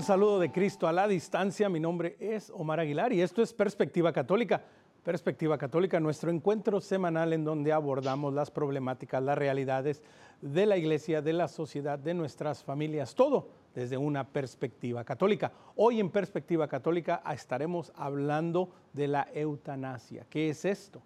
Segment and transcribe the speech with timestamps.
[0.00, 3.52] Un saludo de Cristo a la distancia, mi nombre es Omar Aguilar y esto es
[3.52, 4.64] Perspectiva Católica.
[5.04, 10.02] Perspectiva Católica, nuestro encuentro semanal en donde abordamos las problemáticas, las realidades
[10.40, 15.52] de la iglesia, de la sociedad, de nuestras familias, todo desde una perspectiva católica.
[15.76, 20.24] Hoy en Perspectiva Católica estaremos hablando de la eutanasia.
[20.30, 21.02] ¿Qué es esto?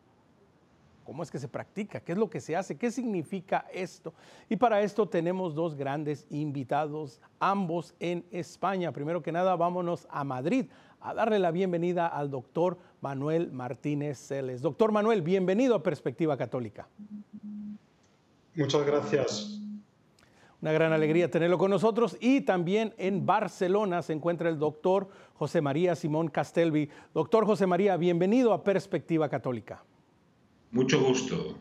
[1.04, 2.00] ¿Cómo es que se practica?
[2.00, 2.76] ¿Qué es lo que se hace?
[2.76, 4.14] ¿Qué significa esto?
[4.48, 8.90] Y para esto tenemos dos grandes invitados, ambos en España.
[8.90, 10.66] Primero que nada, vámonos a Madrid
[11.00, 14.62] a darle la bienvenida al doctor Manuel Martínez Celes.
[14.62, 16.88] Doctor Manuel, bienvenido a Perspectiva Católica.
[18.54, 19.60] Muchas gracias.
[20.62, 22.16] Una gran alegría tenerlo con nosotros.
[22.20, 26.88] Y también en Barcelona se encuentra el doctor José María Simón Castelvi.
[27.12, 29.84] Doctor José María, bienvenido a Perspectiva Católica.
[30.74, 31.54] Mucho gusto.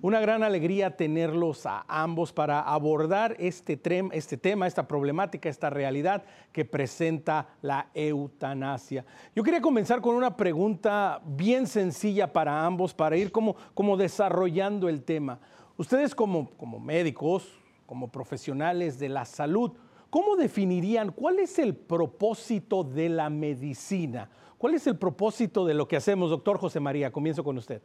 [0.00, 3.78] Una gran alegría tenerlos a ambos para abordar este,
[4.12, 9.04] este, tema, esta problemática, esta realidad que presenta la eutanasia.
[9.34, 15.02] Yo quería comenzar con una pregunta bien sencilla para ambos, para ir como, desarrollando el
[15.02, 15.38] tema.
[15.76, 17.46] Ustedes como, como médicos,
[17.84, 19.72] como profesionales de la salud,
[20.08, 24.30] ¿cómo definirían cuál es el propósito de la medicina?
[24.56, 27.12] ¿Cuál es el propósito de lo que hacemos, doctor José María?
[27.12, 27.82] Comienzo con usted.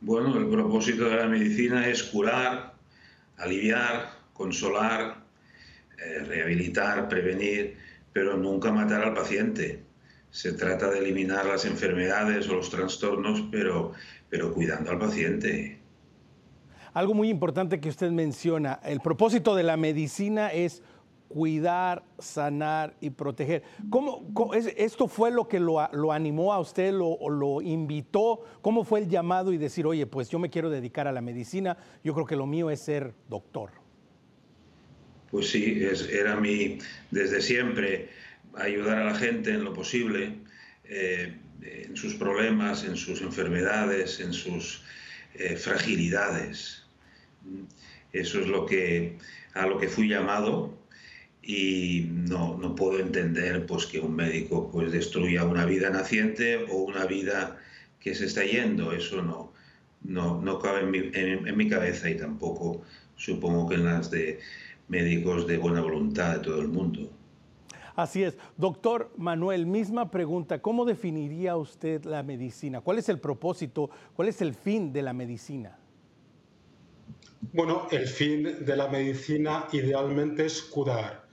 [0.00, 2.74] Bueno, el propósito de la medicina es curar,
[3.36, 5.24] aliviar, consolar,
[5.98, 7.76] eh, rehabilitar, prevenir,
[8.12, 9.82] pero nunca matar al paciente.
[10.30, 13.92] Se trata de eliminar las enfermedades o los trastornos, pero,
[14.28, 15.80] pero cuidando al paciente.
[16.94, 20.82] Algo muy importante que usted menciona, el propósito de la medicina es
[21.28, 23.62] cuidar, sanar y proteger.
[23.90, 28.44] ¿Cómo, esto fue lo que lo, animó a usted, lo, lo, invitó?
[28.62, 31.76] ¿Cómo fue el llamado y decir, oye, pues yo me quiero dedicar a la medicina,
[32.02, 33.70] yo creo que lo mío es ser doctor?
[35.30, 36.78] Pues sí, era mi,
[37.10, 38.08] desde siempre,
[38.54, 40.38] ayudar a la gente en lo posible,
[40.84, 44.82] eh, en sus problemas, en sus enfermedades, en sus
[45.34, 46.84] eh, fragilidades.
[48.12, 49.18] Eso es lo que,
[49.52, 50.78] a lo que fui llamado
[51.50, 56.82] y no, no, puedo entender pues, que un médico pues, destruya una vida naciente o
[56.82, 57.56] una vida
[58.00, 58.92] que se está yendo.
[58.92, 59.54] Eso no,
[60.02, 62.82] no, no cabe en mi, en, mi, cabeza y tampoco
[63.16, 64.40] supongo que en las de
[64.88, 67.10] médicos de buena voluntad de todo el mundo.
[67.96, 68.36] Así es.
[68.58, 70.60] Doctor Manuel, misma pregunta.
[70.60, 72.82] ¿Cómo definiría usted la medicina?
[72.82, 73.88] ¿Cuál es el propósito?
[74.14, 75.78] ¿Cuál es el fin de la medicina?
[77.54, 81.27] Bueno, el fin de la medicina idealmente es curar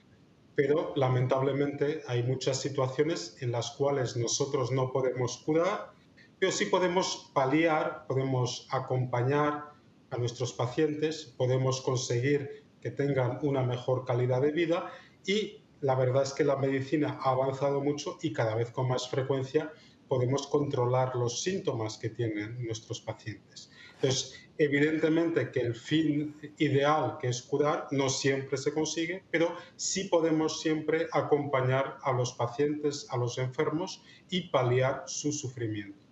[0.55, 5.91] pero lamentablemente hay muchas situaciones en las cuales nosotros no podemos curar,
[6.39, 9.73] pero sí podemos paliar, podemos acompañar
[10.09, 14.91] a nuestros pacientes, podemos conseguir que tengan una mejor calidad de vida
[15.25, 19.09] y la verdad es que la medicina ha avanzado mucho y cada vez con más
[19.09, 19.71] frecuencia
[20.07, 23.71] podemos controlar los síntomas que tienen nuestros pacientes.
[24.05, 30.05] Entonces, Evidentemente que el fin ideal, que es curar, no siempre se consigue, pero sí
[30.05, 36.04] podemos siempre acompañar a los pacientes, a los enfermos y paliar su sufrimiento.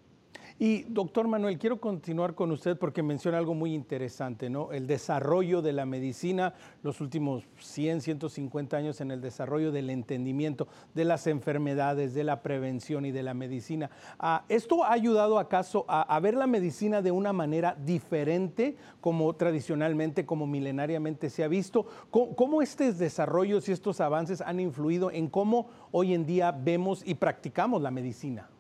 [0.60, 4.72] Y doctor Manuel, quiero continuar con usted porque menciona algo muy interesante, ¿no?
[4.72, 6.54] El desarrollo de la medicina,
[6.84, 12.44] los últimos 100, 150 años en el desarrollo del entendimiento de las enfermedades, de la
[12.44, 13.90] prevención y de la medicina.
[14.20, 20.26] Ah, ¿Esto ha ayudado acaso a, ver la medicina de una manera diferente como tradicionalmente,
[20.26, 21.88] como milenariamente se ha visto?
[22.12, 27.02] ¿Cómo, cómo estos desarrollos y estos avances han influido en cómo hoy en día vemos
[27.06, 28.53] y practicamos la medicina?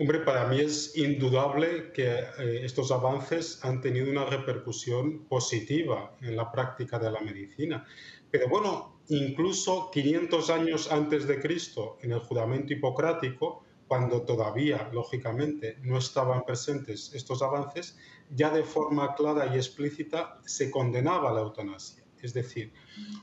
[0.00, 6.36] Hombre, para mí es indudable que eh, estos avances han tenido una repercusión positiva en
[6.36, 7.84] la práctica de la medicina.
[8.30, 15.78] Pero bueno, incluso 500 años antes de Cristo, en el juramento hipocrático, cuando todavía, lógicamente,
[15.82, 17.98] no estaban presentes estos avances,
[18.30, 22.04] ya de forma clara y explícita se condenaba la eutanasia.
[22.22, 22.72] Es decir,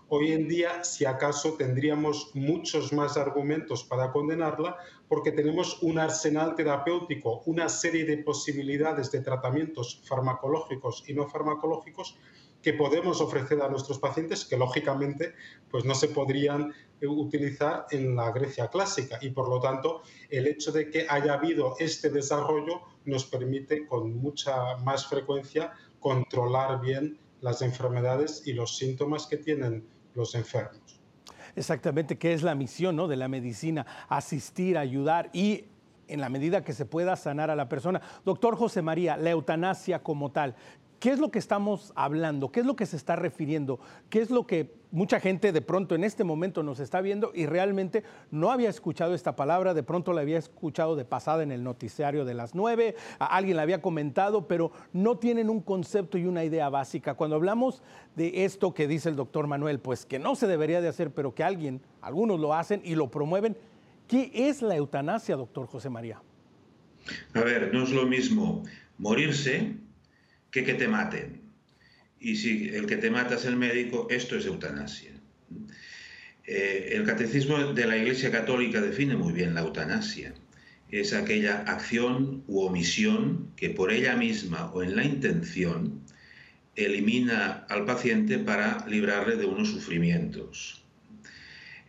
[0.07, 6.55] hoy en día, si acaso, tendríamos muchos más argumentos para condenarla porque tenemos un arsenal
[6.55, 12.17] terapéutico, una serie de posibilidades de tratamientos farmacológicos y no farmacológicos
[12.61, 15.35] que podemos ofrecer a nuestros pacientes que lógicamente
[15.69, 20.47] pues no se podrían eh, utilizar en la Grecia clásica y por lo tanto el
[20.47, 27.19] hecho de que haya habido este desarrollo nos permite con mucha más frecuencia controlar bien
[27.41, 30.99] las enfermedades y los síntomas que tienen los enfermos.
[31.55, 33.07] Exactamente, ¿qué es la misión ¿no?
[33.07, 33.85] de la medicina?
[34.09, 35.65] Asistir, ayudar y
[36.07, 38.01] en la medida que se pueda sanar a la persona.
[38.25, 40.55] Doctor José María, la eutanasia como tal,
[40.99, 42.51] ¿Qué es lo que estamos hablando?
[42.51, 43.79] ¿Qué es lo que se está refiriendo?
[44.09, 47.45] ¿Qué es lo que mucha gente de pronto en este momento nos está viendo y
[47.47, 51.63] realmente no había escuchado esta palabra, de pronto la había escuchado de pasada en el
[51.63, 56.45] noticiario de las nueve, alguien la había comentado, pero no tienen un concepto y una
[56.45, 57.15] idea básica.
[57.15, 57.83] Cuando hablamos
[58.15, 61.35] de esto que dice el doctor Manuel, pues que no se debería de hacer, pero
[61.35, 63.57] que alguien, algunos lo hacen y lo promueven,
[64.07, 66.21] ¿qué es la eutanasia, doctor José María?
[67.33, 68.63] A ver, no es lo mismo
[68.97, 69.75] morirse
[70.63, 71.41] que te maten.
[72.19, 75.11] Y si el que te mata es el médico, esto es eutanasia.
[76.45, 80.33] Eh, el catecismo de la Iglesia Católica define muy bien la eutanasia.
[80.89, 86.01] Es aquella acción u omisión que por ella misma o en la intención
[86.75, 90.84] elimina al paciente para librarle de unos sufrimientos.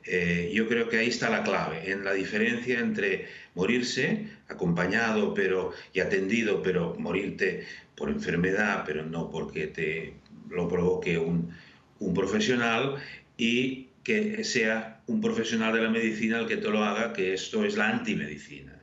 [0.07, 5.73] Eh, yo creo que ahí está la clave, en la diferencia entre morirse acompañado pero,
[5.93, 7.67] y atendido, pero morirte
[7.97, 10.15] por enfermedad, pero no porque te
[10.49, 11.51] lo provoque un,
[11.99, 12.97] un profesional,
[13.37, 17.65] y que sea un profesional de la medicina el que te lo haga, que esto
[17.65, 18.76] es la antimedicina.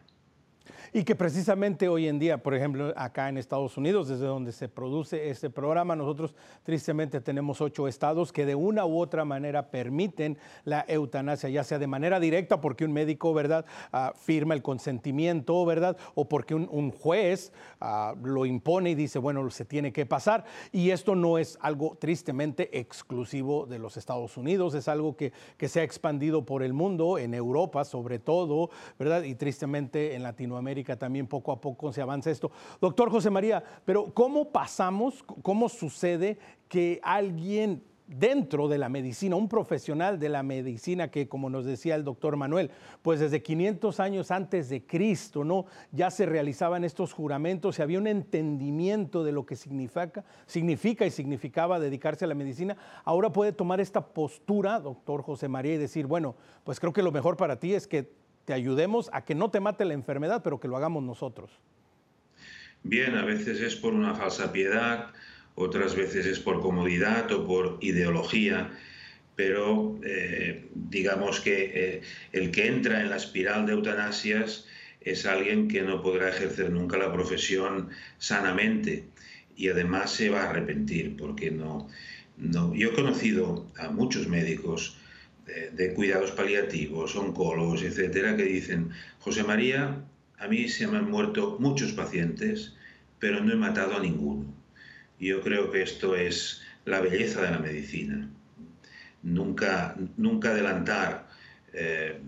[0.95, 4.69] Y que precisamente hoy en día, por ejemplo, acá en Estados Unidos, desde donde se
[4.69, 10.37] produce este programa, nosotros tristemente tenemos ocho estados que de una u otra manera permiten
[10.65, 15.65] la eutanasia, ya sea de manera directa porque un médico, ¿verdad?, ah, firma el consentimiento,
[15.65, 17.51] ¿verdad?, o porque un, juez
[17.81, 20.45] ah, lo impone y dice, bueno, se tiene que pasar.
[20.71, 25.69] Y esto no es algo tristemente exclusivo de los Estados Unidos, es algo que, que
[25.69, 28.69] se ha expandido por el mundo, en Europa sobre todo,
[28.99, 32.51] ¿verdad?, y tristemente en Latinoamérica también poco a poco se avanza esto.
[32.79, 36.37] Doctor José María, pero ¿cómo pasamos, cómo sucede
[36.67, 41.95] que alguien dentro de la medicina, un profesional de la medicina que, como nos decía
[41.95, 42.69] el doctor Manuel,
[43.01, 45.65] pues desde 500 años antes de Cristo, ¿no?
[45.91, 51.11] Ya se realizaban estos juramentos y había un entendimiento de lo que significa, significa y
[51.11, 52.77] significaba dedicarse a la medicina.
[53.03, 57.11] Ahora puede tomar esta postura, doctor José María, y decir, bueno, pues creo que lo
[57.11, 60.59] mejor para ti es que te ayudemos a que no te mate la enfermedad, pero
[60.59, 61.51] que lo hagamos nosotros.
[62.83, 65.11] Bien, a veces es por una falsa piedad,
[65.55, 68.71] otras veces es por comodidad o por ideología,
[69.35, 72.01] pero eh, digamos que eh,
[72.33, 74.67] el que entra en la espiral de eutanasias
[75.01, 79.05] es alguien que no podrá ejercer nunca la profesión sanamente
[79.55, 81.87] y además se va a arrepentir porque no,
[82.37, 82.73] no.
[82.73, 84.97] Yo he conocido a muchos médicos
[85.45, 90.03] de, cuidados paliativos, oncólogos, etcétera, que dicen, José María,
[90.37, 92.75] a mí se me han muerto muchos pacientes,
[93.19, 94.45] pero no he matado a ninguno.
[95.19, 98.29] Y yo creo que esto es la belleza de la medicina.
[99.21, 101.29] Nunca, nunca adelantar
[101.73, 102.19] eh,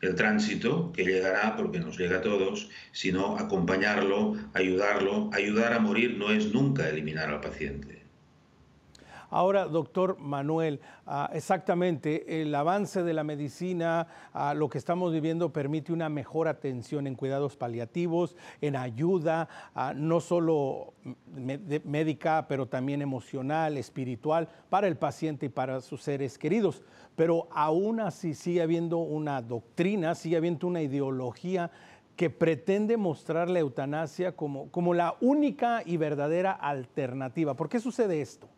[0.00, 5.30] el tránsito, que llegará porque nos llega a todos, sino acompañarlo, ayudarlo.
[5.32, 7.97] Ayudar a morir no es nunca eliminar al paciente.
[9.30, 15.52] Ahora, doctor Manuel, ah, exactamente, el avance de la medicina, ah, lo que estamos viviendo
[15.52, 20.94] permite una mejor atención en cuidados paliativos, en ayuda, ah, no solo
[21.84, 26.82] médica, pero también emocional, espiritual, para el paciente y para sus seres queridos.
[27.14, 31.70] Pero aún así sigue habiendo una doctrina, sigue habiendo una ideología
[32.16, 37.54] que pretende mostrar la eutanasia como, como la única y verdadera alternativa.
[37.54, 38.48] ¿Por qué sucede esto?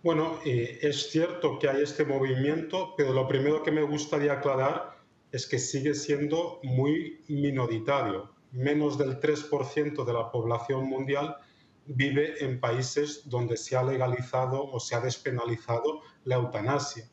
[0.00, 4.96] Bueno, eh, es cierto que hay este movimiento, pero lo primero que me gustaría aclarar
[5.32, 8.32] es que sigue siendo muy minoritario.
[8.52, 11.36] Menos del 3% de la población mundial
[11.84, 17.10] vive en países donde se ha legalizado o se ha despenalizado la eutanasia.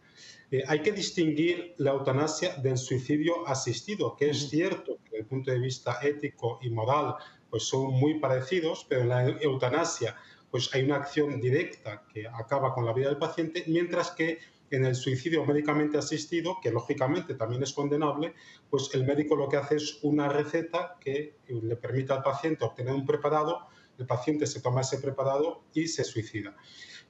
[0.51, 5.25] Eh, hay que distinguir la eutanasia del suicidio asistido, que es cierto que desde el
[5.25, 7.15] punto de vista ético y moral
[7.50, 10.15] pues son muy parecidos, pero la eutanasia
[10.56, 14.40] pues hay una acción directa que acaba con la vida del paciente, mientras que
[14.72, 18.34] en el suicidio médicamente asistido, que lógicamente también es condenable,
[18.70, 22.94] pues el médico lo que hace es una receta que le permite al paciente obtener
[22.94, 23.68] un preparado,
[24.00, 26.56] el paciente se toma ese preparado y se suicida.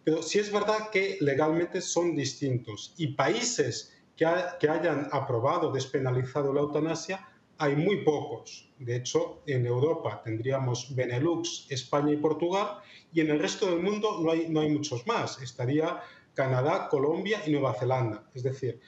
[0.03, 4.25] Pero sí es verdad que legalmente son distintos y países que,
[4.59, 8.69] que hayan aprobado, despenalizado la eutanasia, hay muy pocos.
[8.79, 12.79] De hecho, en Europa tendríamos Benelux, España y Portugal,
[13.13, 15.41] y en el resto del mundo no hay, no hay muchos más.
[15.41, 16.01] Estaría
[16.33, 18.29] Canadá, Colombia y Nueva Zelanda.
[18.33, 18.79] Es decir,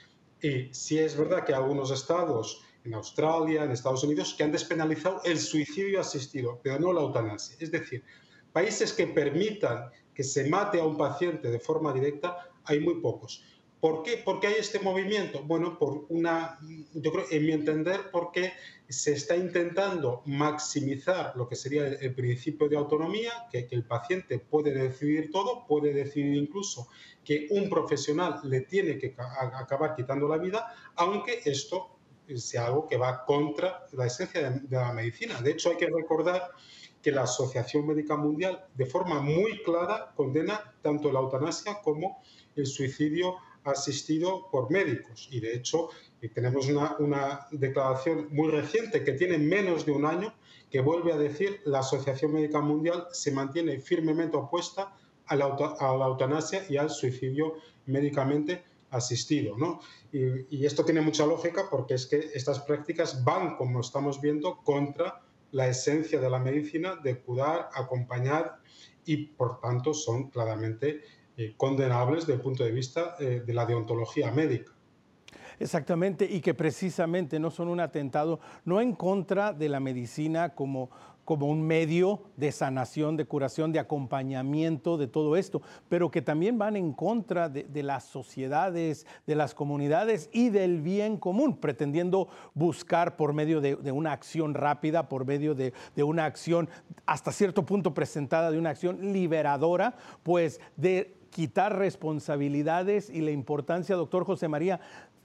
[0.42, 5.20] y sí es verdad que algunos estados, en Australia, en Estados Unidos, que han despenalizado
[5.24, 7.56] el suicidio asistido, pero no la eutanasia.
[7.58, 8.04] Es decir,
[8.52, 13.44] países que permitan que se mate a un paciente de forma directa, hay muy pocos.
[13.80, 14.16] ¿Por qué?
[14.16, 15.42] ¿Por qué hay este movimiento?
[15.44, 16.58] Bueno, por una,
[16.94, 18.52] yo creo, en mi entender, porque
[18.88, 24.72] se está intentando maximizar lo que sería el, principio de autonomía, que, el paciente puede
[24.72, 26.88] decidir todo, puede decidir incluso
[27.24, 31.98] que un profesional le tiene que acabar quitando la vida, aunque esto
[32.34, 35.40] sea algo que va contra la esencia de, de la medicina.
[35.40, 36.50] De hecho, hay que recordar
[37.00, 42.20] que la Asociación Médica Mundial, de forma muy clara, condena tanto la eutanasia como
[42.56, 43.36] el suicidio
[43.70, 45.28] asistido por médicos.
[45.30, 50.34] Y de hecho, eh, tenemos una, declaración muy reciente que tiene menos de un año
[50.70, 54.94] que vuelve a decir la Asociación Médica Mundial se mantiene firmemente opuesta
[55.26, 57.54] a la, eutanasia y al suicidio
[57.86, 59.56] médicamente asistido.
[59.56, 59.80] ¿no?
[60.12, 64.58] Y, y, esto tiene mucha lógica porque es que estas prácticas van, como estamos viendo,
[64.62, 65.22] contra
[65.52, 68.58] la esencia de la medicina de cuidar, acompañar
[69.04, 71.02] y por tanto son claramente
[71.38, 74.72] eh, condenables desde el punto de vista eh, de la deontología médica.
[75.60, 80.90] Exactamente, y que precisamente no son un atentado, no en contra de la medicina como,
[81.24, 86.58] como un medio de sanación, de curación, de acompañamiento de todo esto, pero que también
[86.58, 93.16] van en contra de, las sociedades, de las comunidades y del bien común, pretendiendo buscar
[93.16, 96.68] por medio de, una acción rápida, por medio de, de, una acción
[97.06, 103.96] hasta cierto punto presentada, de una acción liberadora, pues de quitar responsabilidades y la importancia,
[103.96, 104.80] doctor José María,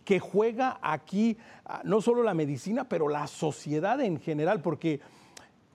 [0.05, 4.99] que juega aquí ah, no solo la medicina, pero la sociedad en general, porque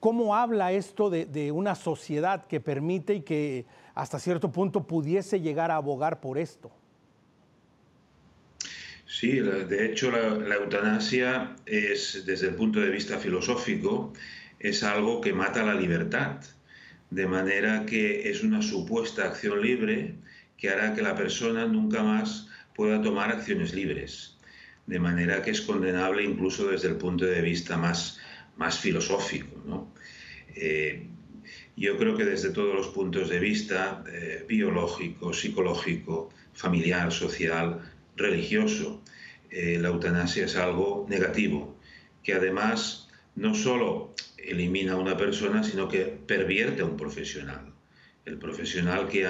[0.00, 5.70] ¿cómo habla esto de, una sociedad que permite y que hasta cierto punto pudiese llegar
[5.70, 6.70] a abogar por esto?
[9.06, 14.12] Sí, de hecho la, eutanasia es, desde el punto de vista filosófico,
[14.58, 16.40] es algo que mata la libertad
[17.10, 20.14] de manera que es una supuesta acción libre
[20.56, 24.36] que hará que la persona nunca más pueda tomar acciones libres,
[24.86, 28.18] de manera que es condenable incluso desde el punto de vista más,
[28.56, 29.88] más filosófico.
[30.54, 31.06] Eh,
[31.76, 37.80] yo creo que desde todos los puntos de vista, eh, biológico, psicológico, familiar, social,
[38.16, 39.02] religioso,
[39.50, 41.78] eh, la eutanasia es algo negativo,
[42.22, 47.72] que además no solo elimina a una persona, sino que pervierte a un profesional.
[48.24, 49.26] El profesional que,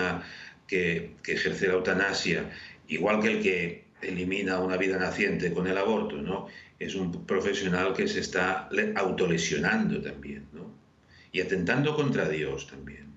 [0.67, 2.51] que, ejerce la eutanasia,
[2.89, 6.47] igual que el que elimina una vida naciente con el aborto, ¿no?
[6.79, 10.73] es un profesional que se está autolesionando también, ¿no?
[11.33, 13.08] y atentando contra Dios también.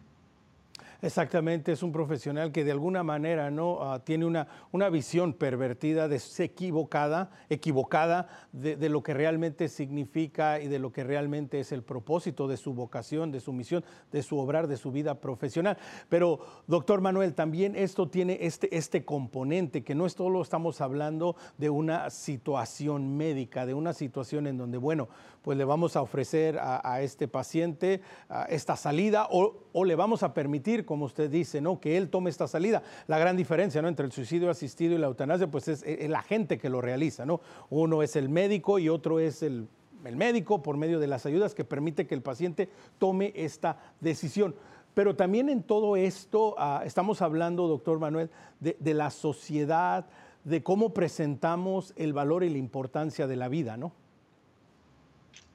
[1.03, 6.07] Exactamente, es un profesional que de alguna manera no ah, tiene una, una visión pervertida,
[6.37, 12.47] equivocada, equivocada de, lo que realmente significa y de lo que realmente es el propósito
[12.47, 15.75] de su vocación, de su misión, de su obrar, de su vida profesional.
[16.07, 21.35] Pero, doctor Manuel, también esto tiene este, este componente, que no es todo, estamos hablando
[21.57, 25.09] de una situación médica, de una situación en donde, bueno,
[25.41, 28.01] pues le vamos a ofrecer a, este paciente
[28.49, 31.79] esta salida o, le vamos a permitir como usted dice, ¿no?
[31.79, 32.83] Que él tome esta salida.
[33.07, 33.87] La gran diferencia, ¿no?
[33.87, 37.41] Entre el suicidio asistido y la eutanasia, pues es, la gente que lo realiza, ¿no?
[37.69, 39.67] Uno es el médico y otro es el,
[40.15, 42.69] médico por medio de las ayudas que permite que el paciente
[42.99, 44.55] tome esta decisión.
[44.93, 48.29] Pero también en todo esto ah, estamos hablando, doctor Manuel,
[48.59, 50.05] de, de, la sociedad,
[50.43, 53.93] de cómo presentamos el valor y la importancia de la vida, ¿no?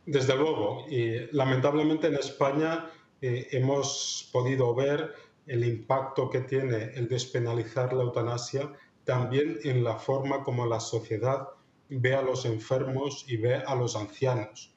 [0.07, 2.89] Desde luego, y lamentablemente en España
[3.21, 5.13] eh, hemos podido ver
[5.49, 8.73] el impacto que tiene el despenalizar la eutanasia
[9.05, 11.49] también en la forma como la sociedad
[11.89, 14.73] ve a los enfermos y ve a los ancianos.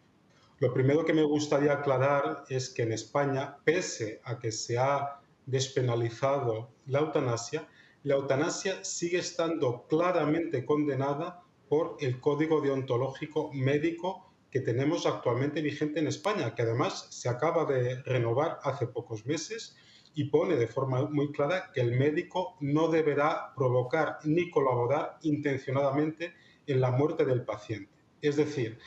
[0.58, 5.22] Lo primero que me gustaría aclarar es que en España, pese a que se ha
[5.46, 7.68] despenalizado la eutanasia,
[8.04, 16.00] la eutanasia sigue estando claramente condenada por el Código Deontológico Médico que tenemos actualmente vigente
[16.00, 19.76] en España, que además se acaba de renovar hace pocos meses
[20.16, 26.34] y pone de forma muy clara que el médico no deberá provocar ni colaborar intencionadamente
[26.66, 27.92] en la muerte del paciente.
[28.22, 28.80] Es decir,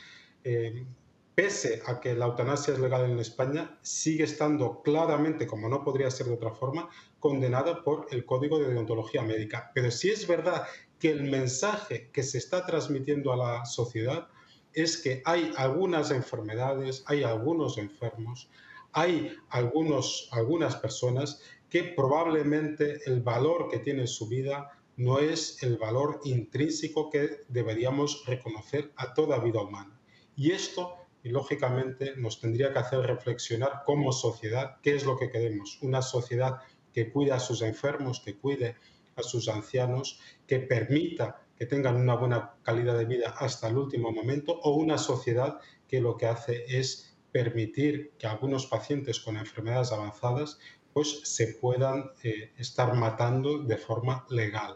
[0.43, 0.85] eh,
[1.33, 6.11] pese a que la eutanasia es legal en España, sigue estando claramente, como no podría
[6.11, 6.89] ser de otra forma,
[7.19, 9.71] condenada por el Código de Deontología Médica.
[9.73, 10.67] Pero sí es verdad
[10.99, 14.27] que el mensaje que se está transmitiendo a la sociedad
[14.73, 18.49] es que hay algunas enfermedades, hay algunos enfermos,
[18.91, 25.77] hay algunos, algunas personas que probablemente el valor que tiene su vida no es el
[25.77, 29.99] valor intrínseco que deberíamos reconocer a toda vida humana.
[30.35, 35.79] Y esto, lógicamente, nos tendría que hacer reflexionar como sociedad qué es lo que queremos.
[35.81, 36.59] Una sociedad
[36.91, 38.75] que cuide a sus enfermos, que cuide
[39.15, 44.11] a sus ancianos, que permita que tengan una buena calidad de vida hasta el último
[44.11, 49.93] momento, o una sociedad que lo que hace es permitir que algunos pacientes con enfermedades
[49.93, 50.59] avanzadas
[50.91, 54.75] pues se puedan eh, estar matando de forma legal.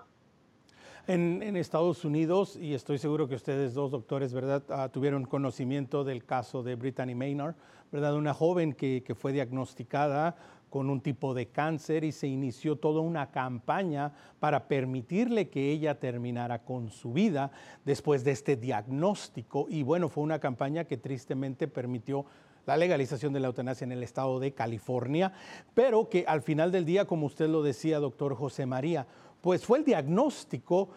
[1.08, 6.24] En, Estados Unidos, y estoy seguro que ustedes dos doctores, ¿verdad?, ah, tuvieron conocimiento del
[6.24, 7.56] caso de Brittany Maynard,
[7.92, 10.38] ¿verdad?, una joven que, que fue diagnosticada
[10.78, 16.00] con un tipo de cáncer y se inició toda una campaña para permitirle que ella
[16.00, 17.50] terminara con su vida
[17.84, 19.66] después de este diagnóstico.
[19.70, 22.28] Y bueno, fue una campaña que tristemente permitió
[22.68, 25.34] la legalización de la eutanasia en el estado de California,
[25.74, 29.08] pero que al final del día, como usted lo decía, doctor José María,
[29.42, 30.90] pues fue el diagnóstico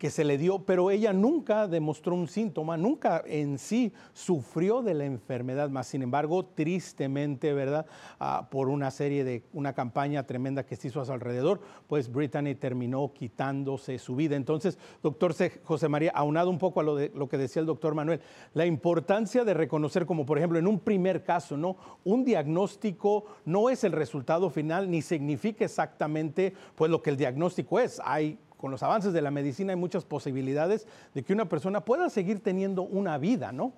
[0.00, 4.94] que se le dio, pero ella nunca demostró un síntoma, nunca en sí sufrió de
[4.94, 7.84] la enfermedad, más sin embargo, tristemente, ¿verdad?
[8.18, 12.10] Ah, por una serie de, una campaña tremenda que se hizo a su alrededor, pues
[12.10, 14.36] Brittany terminó quitándose su vida.
[14.36, 17.94] Entonces, doctor José María, aunado un poco a lo, de, lo que decía el doctor
[17.94, 18.22] Manuel,
[18.54, 21.76] la importancia de reconocer, como por ejemplo en un primer caso, ¿no?
[22.04, 27.78] Un diagnóstico no es el resultado final ni significa exactamente pues lo que el diagnóstico
[27.78, 28.00] es.
[28.02, 32.10] Hay con los avances de la medicina hay muchas posibilidades de que una persona pueda
[32.10, 33.72] seguir teniendo una vida, ¿no?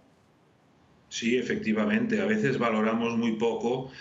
[1.09, 2.21] Sí, efectivamente.
[2.21, 3.93] A veces valoramos muy poco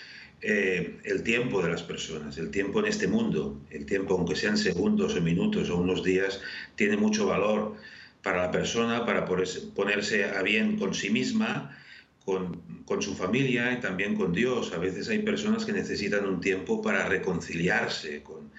[0.42, 3.62] eh, el tiempo de las personas, el tiempo en este mundo.
[3.70, 6.42] El tiempo, aunque sean segundos o minutos o unos días,
[6.76, 7.76] tiene mucho valor
[8.24, 11.78] para la persona, para ponerse a bien con sí misma,
[12.26, 14.74] con, con, su familia y también con Dios.
[14.74, 18.50] A veces hay personas que necesitan un tiempo para reconciliarse con,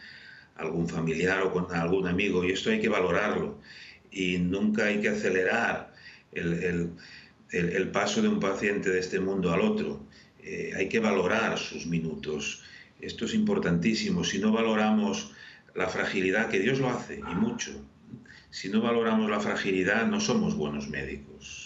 [0.56, 3.58] algún familiar o con algún amigo, y esto hay que valorarlo.
[4.10, 5.92] Y nunca hay que acelerar
[6.32, 10.04] el, paso de un paciente de este mundo al otro.
[10.42, 12.62] Eh, hay que valorar sus minutos.
[13.00, 14.24] Esto es importantísimo.
[14.24, 15.32] Si no valoramos
[15.74, 17.72] la fragilidad, que Dios lo hace, y mucho,
[18.50, 21.61] si no valoramos la fragilidad, no somos buenos médicos.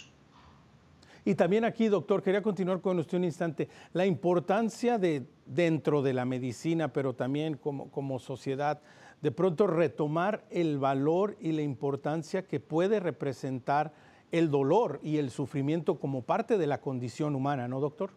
[1.27, 3.69] Y también aquí, doctor, quería continuar con usted un instante.
[3.93, 8.81] La importancia de dentro de la medicina, pero también como, como sociedad,
[9.23, 13.93] de pronto retomar el valor y la importancia que puede representar
[14.31, 18.11] el dolor y el sufrimiento como parte de la condición humana, ¿no, doctor?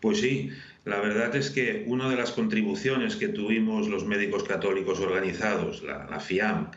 [0.00, 0.50] Pues sí,
[0.84, 6.20] la verdad es que una de las contribuciones que tuvimos los médicos católicos organizados, la,
[6.20, 6.70] FIAM,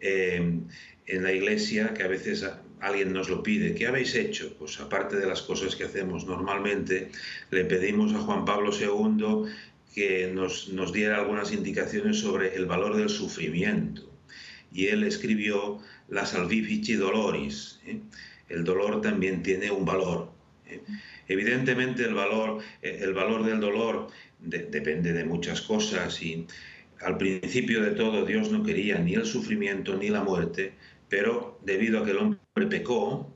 [0.00, 0.60] eh,
[1.06, 2.42] en la iglesia, que a veces
[2.82, 4.54] alguien nos lo pide, ¿qué habéis hecho?
[4.58, 7.10] Pues aparte de las cosas que hacemos normalmente,
[7.50, 9.50] le pedimos a Juan Pablo II
[9.94, 14.02] que nos, nos diera algunas indicaciones sobre el valor del sufrimiento.
[14.72, 17.80] Y él escribió la Salvifici Doloris.
[17.86, 18.00] ¿eh?
[18.48, 20.32] El dolor también tiene un valor.
[20.66, 20.80] ¿eh?
[21.28, 24.08] Evidentemente el valor, eh, el valor del dolor
[24.40, 26.48] depende de muchas cosas y
[27.00, 30.72] al principio de todo Dios no quería ni el sufrimiento ni la muerte,
[31.08, 33.34] pero debido a que el hombre pecó,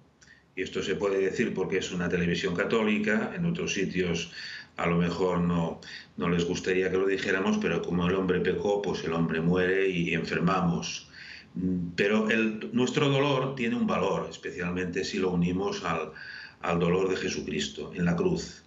[0.54, 4.32] y esto se puede decir porque es una televisión católica, en otros sitios
[4.76, 5.80] a lo mejor no,
[6.18, 9.88] no les gustaría que lo dijéramos, pero como el hombre pecó, pues el hombre muere
[9.88, 11.08] y enfermamos.
[11.94, 12.28] Pero
[12.72, 16.12] nuestro dolor tiene un valor, especialmente si lo unimos al,
[16.60, 18.64] al dolor de Jesucristo en la cruz.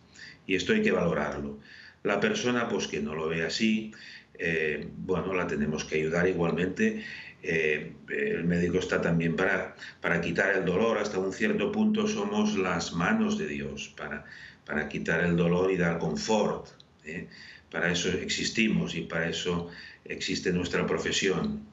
[0.48, 1.60] Y esto hay que valorarlo.
[2.02, 3.92] La persona, pues que no lo ve así,
[4.40, 7.04] eh, bueno, la tenemos que ayudar igualmente
[7.42, 10.98] eh, el médico está también para, para quitar el dolor.
[10.98, 14.26] Hasta un cierto punto somos las manos de Dios para,
[14.66, 16.68] para quitar el dolor y dar confort.
[17.06, 17.28] ¿eh?
[17.72, 19.70] Para eso existimos y para eso
[20.06, 21.69] existe nuestra profesión.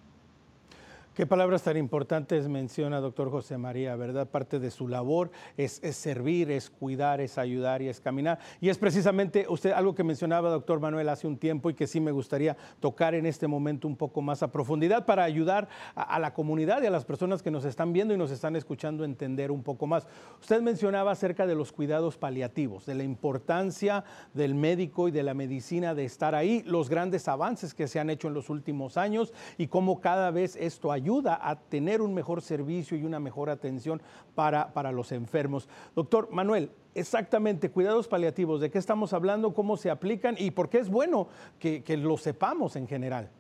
[1.17, 4.29] Qué palabras tan importantes menciona doctor José María, ¿verdad?
[4.29, 8.39] Parte de su labor es, servir, es cuidar, es ayudar y es caminar.
[8.61, 12.01] Y es precisamente usted algo que mencionaba doctor Manuel hace un tiempo y que sí
[12.01, 16.35] me gustaría tocar en este momento un poco más a profundidad para ayudar a, la
[16.35, 19.51] comunidad y a las personas que nos están viendo y nos están escuchando a entender
[19.51, 20.07] un poco más.
[20.43, 25.33] Usted mencionaba acerca de los cuidados paliativos, de la importancia del médico y de la
[25.33, 29.33] medicina de estar ahí, los grandes avances que se han hecho en los últimos años
[29.57, 33.49] y cómo cada vez esto ayuda ayuda a tener un mejor servicio y una mejor
[33.49, 34.03] atención
[34.35, 35.69] para, para los enfermos.
[35.95, 39.55] Doctor Manuel, exactamente, cuidados paliativos, ¿de qué estamos hablando?
[39.55, 40.35] ¿Cómo se aplican?
[40.37, 41.29] ¿Y por qué es bueno
[41.61, 43.31] que, que lo sepamos en general?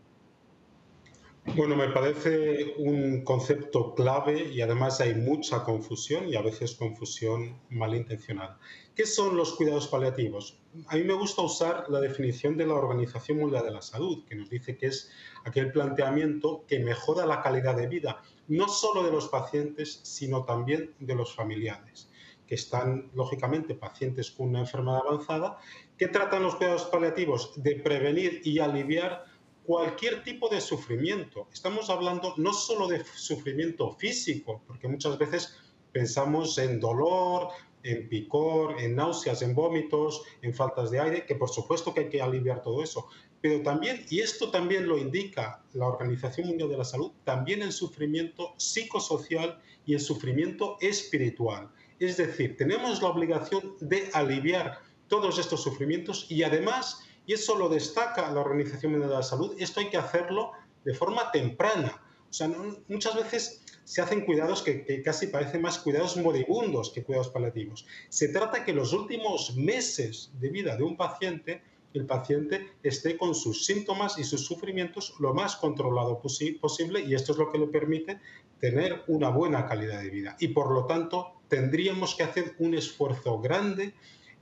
[1.56, 7.58] Bueno, me parece un concepto clave y además hay mucha confusión y a veces confusión
[7.70, 8.58] malintencionada.
[8.96, 10.58] ¿Qué son los cuidados paliativos?
[10.86, 14.34] A mí me gusta usar la definición de la Organización Mundial de la Salud, que
[14.34, 15.10] nos dice que es
[15.44, 20.94] aquel planteamiento que mejora la calidad de vida, no solo de los pacientes, sino también
[20.98, 22.08] de los familiares,
[22.46, 25.58] que están, lógicamente, pacientes con una enfermedad avanzada.
[25.98, 27.52] ¿Qué tratan los cuidados paliativos?
[27.62, 29.26] De prevenir y aliviar
[29.66, 31.48] cualquier tipo de sufrimiento.
[31.52, 35.54] Estamos hablando no solo de sufrimiento físico, porque muchas veces
[35.92, 37.48] pensamos en dolor,
[37.86, 42.08] en picor, en náuseas, en vómitos, en faltas de aire, que por supuesto que hay
[42.08, 43.08] que aliviar todo eso,
[43.40, 47.72] pero también, y esto también lo indica la Organización Mundial de la Salud, también el
[47.72, 51.70] sufrimiento psicosocial y el sufrimiento espiritual.
[52.00, 57.68] Es decir, tenemos la obligación de aliviar todos estos sufrimientos y además, y eso lo
[57.68, 60.50] destaca la Organización Mundial de la Salud, esto hay que hacerlo
[60.84, 62.02] de forma temprana.
[62.28, 62.50] O sea,
[62.88, 67.86] muchas veces se hacen cuidados que, casi parecen más cuidados moribundos que cuidados paliativos.
[68.08, 71.62] Se trata que los últimos meses de vida de un paciente
[71.94, 77.32] el paciente esté con sus síntomas y sus sufrimientos lo más controlado posible y esto
[77.32, 78.20] es lo que le permite
[78.60, 80.36] tener una buena calidad de vida.
[80.38, 83.94] Y por lo tanto, tendríamos que hacer un esfuerzo grande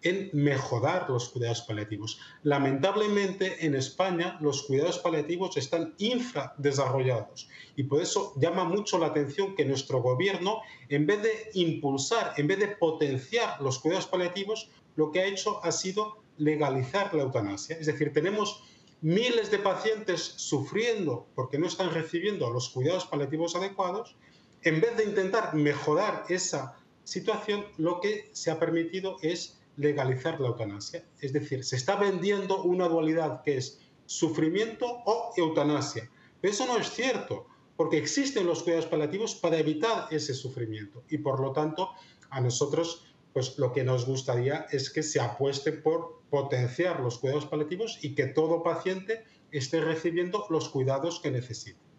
[0.05, 2.21] en mejorar los cuidados paliativos.
[2.43, 9.57] Lamentablemente en España los cuidados paliativos están infradesarrollados y por eso llama mucho la atención
[9.57, 15.11] que nuestro gobierno, en vez de impulsar, en vez de potenciar los cuidados paliativos, lo
[15.11, 17.77] que ha hecho ha sido legalizar la eutanasia.
[17.79, 18.63] Es decir, tenemos
[19.01, 24.17] miles de pacientes sufriendo porque no están recibiendo los cuidados paliativos adecuados.
[24.63, 30.49] En vez de intentar mejorar esa situación, lo que se ha permitido es legalizar la
[30.49, 31.05] eutanasia.
[31.21, 36.11] Es decir, se está vendiendo una dualidad que es sufrimiento o eutanasia.
[36.41, 41.03] Pero eso no es cierto, porque existen los cuidados paliativos para evitar ese sufrimiento.
[41.09, 41.91] Y por lo tanto,
[42.31, 47.47] a nosotros pues lo que nos gustaría es que se apueste por potenciar los cuidados
[47.47, 51.94] paliativos y que todo paciente esté recibiendo los cuidados que necesite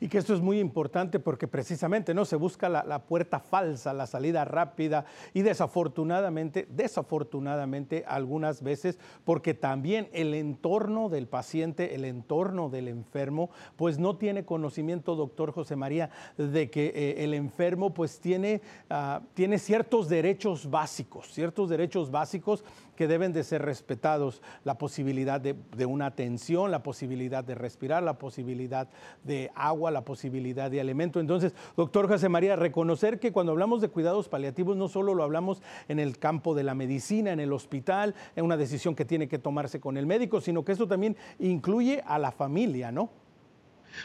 [0.00, 4.06] y que esto es muy importante porque precisamente no se busca la, puerta falsa, la
[4.06, 5.04] salida rápida
[5.34, 13.50] y desafortunadamente, desafortunadamente algunas veces porque también el entorno del paciente, el entorno del enfermo,
[13.76, 19.20] pues no tiene conocimiento, doctor José María, de que eh, el enfermo pues tiene, ah,
[19.34, 22.64] tiene ciertos derechos básicos, ciertos derechos básicos
[22.96, 28.02] que deben de ser respetados, la posibilidad de, de una atención, la posibilidad de respirar,
[28.02, 28.88] la posibilidad
[29.22, 31.20] de agua, la posibilidad de alimento.
[31.20, 35.62] Entonces, doctor José María, reconocer que cuando hablamos de cuidados paliativos no solo lo hablamos
[35.88, 39.38] en el campo de la medicina, en el hospital, en una decisión que tiene que
[39.38, 43.10] tomarse con el médico, sino que esto también incluye a la familia, ¿no?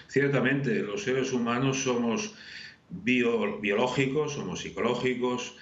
[0.07, 2.33] Ciertamente, los seres humanos somos
[2.89, 5.55] biológicos, somos psicológicos,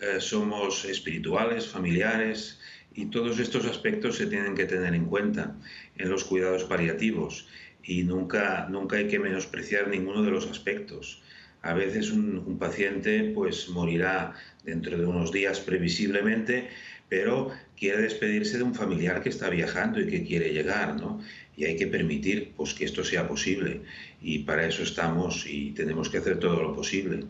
[0.00, 2.58] eh, somos espirituales, familiares,
[2.94, 5.54] y todos estos aspectos se tienen que tener en cuenta
[5.96, 7.46] en los cuidados paliativos
[7.84, 11.22] y nunca, nunca hay que menospreciar ninguno de los aspectos.
[11.62, 14.34] A veces un, paciente pues morirá
[14.64, 16.70] dentro de unos días previsiblemente,
[17.08, 21.20] pero quiere despedirse de un familiar que está viajando y que quiere llegar, ¿no?
[21.56, 23.82] Y hay que permitir pues, que esto sea posible
[24.20, 27.24] y para eso estamos y tenemos que hacer todo lo posible.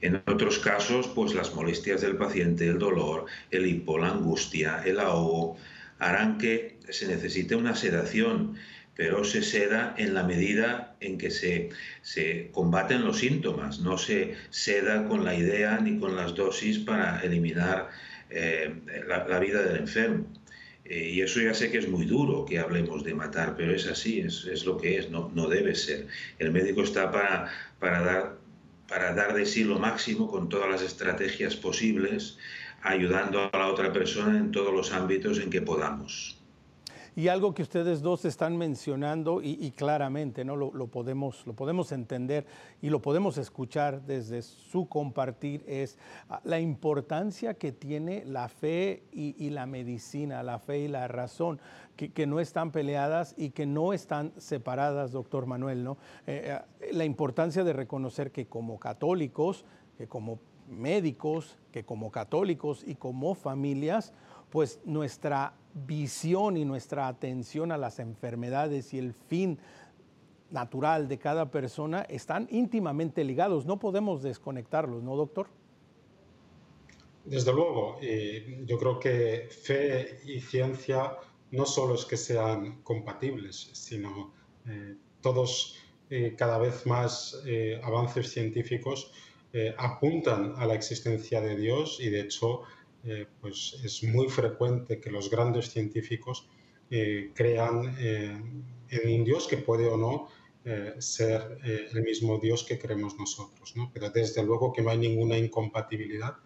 [0.00, 5.00] En otros casos, pues las molestias del paciente, el dolor, el hipo, la angustia, el
[5.00, 5.56] ahogo,
[5.98, 8.56] harán que se necesite una sedación
[8.96, 11.68] pero se seda en la medida en que se,
[12.00, 17.20] se, combaten los síntomas, no se seda con la idea ni con las dosis para
[17.20, 17.90] eliminar
[18.30, 18.74] eh,
[19.06, 20.26] la, vida del enfermo.
[20.86, 23.86] Eh, y eso ya sé que es muy duro que hablemos de matar, pero es
[23.86, 26.06] así, es, es lo que es, no, no, debe ser.
[26.38, 28.38] El médico está para, para, dar,
[28.88, 32.38] para dar de sí lo máximo con todas las estrategias posibles,
[32.82, 36.36] ayudando a la otra persona en todos los ámbitos en que podamos.
[37.18, 40.54] Y algo que ustedes dos están mencionando y, claramente ¿no?
[40.54, 42.46] Lo, podemos, lo podemos entender
[42.82, 45.96] y lo podemos escuchar desde su compartir es
[46.28, 51.58] ah, la importancia que tiene la fe y, la medicina, la fe y la razón,
[51.96, 55.82] que, no están peleadas y que no están separadas, doctor Manuel.
[55.82, 55.96] ¿no?
[56.26, 59.64] Eh, eh, la importancia de reconocer que como católicos,
[59.96, 64.12] que como médicos, que como católicos y como familias,
[64.50, 65.54] pues nuestra
[65.86, 69.58] visión y nuestra atención a las enfermedades y el fin
[70.50, 73.64] natural de cada persona están íntimamente ligados.
[73.66, 75.48] No podemos desconectarlos, ¿no, doctor?
[77.24, 77.98] Desde luego,
[78.64, 81.16] yo creo que fe y ciencia
[81.50, 84.32] no solo es que sean compatibles, sino
[84.68, 85.76] eh, todos
[86.10, 89.12] eh, cada vez más eh, avances científicos
[89.78, 92.60] apuntan a la existencia de Dios y de hecho
[93.40, 96.46] pues es muy frecuente que los grandes científicos
[97.32, 100.28] crean en un Dios que puede o no
[100.98, 103.90] ser el mismo Dios que creemos nosotros, ¿no?
[103.94, 106.36] pero desde luego que no hay ninguna incompatibilidad.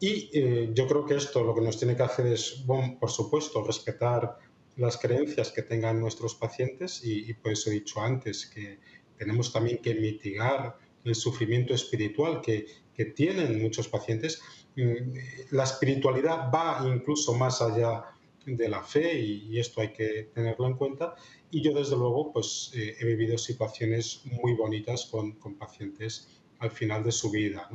[0.00, 3.64] Y yo creo que esto lo que nos tiene que hacer es, bueno, por supuesto,
[3.64, 4.38] respetar
[4.76, 8.78] las creencias que tengan nuestros pacientes y, por eso he dicho antes que
[9.16, 14.40] tenemos también que mitigar el sufrimiento espiritual que, que tienen muchos pacientes.
[14.76, 15.16] Mm,
[15.50, 18.04] la espiritualidad va incluso más allá
[18.46, 21.16] de la fe y, esto hay que tenerlo en cuenta.
[21.50, 26.70] Y yo desde luego pues eh, he vivido situaciones muy bonitas con, con pacientes al
[26.70, 27.68] final de su vida.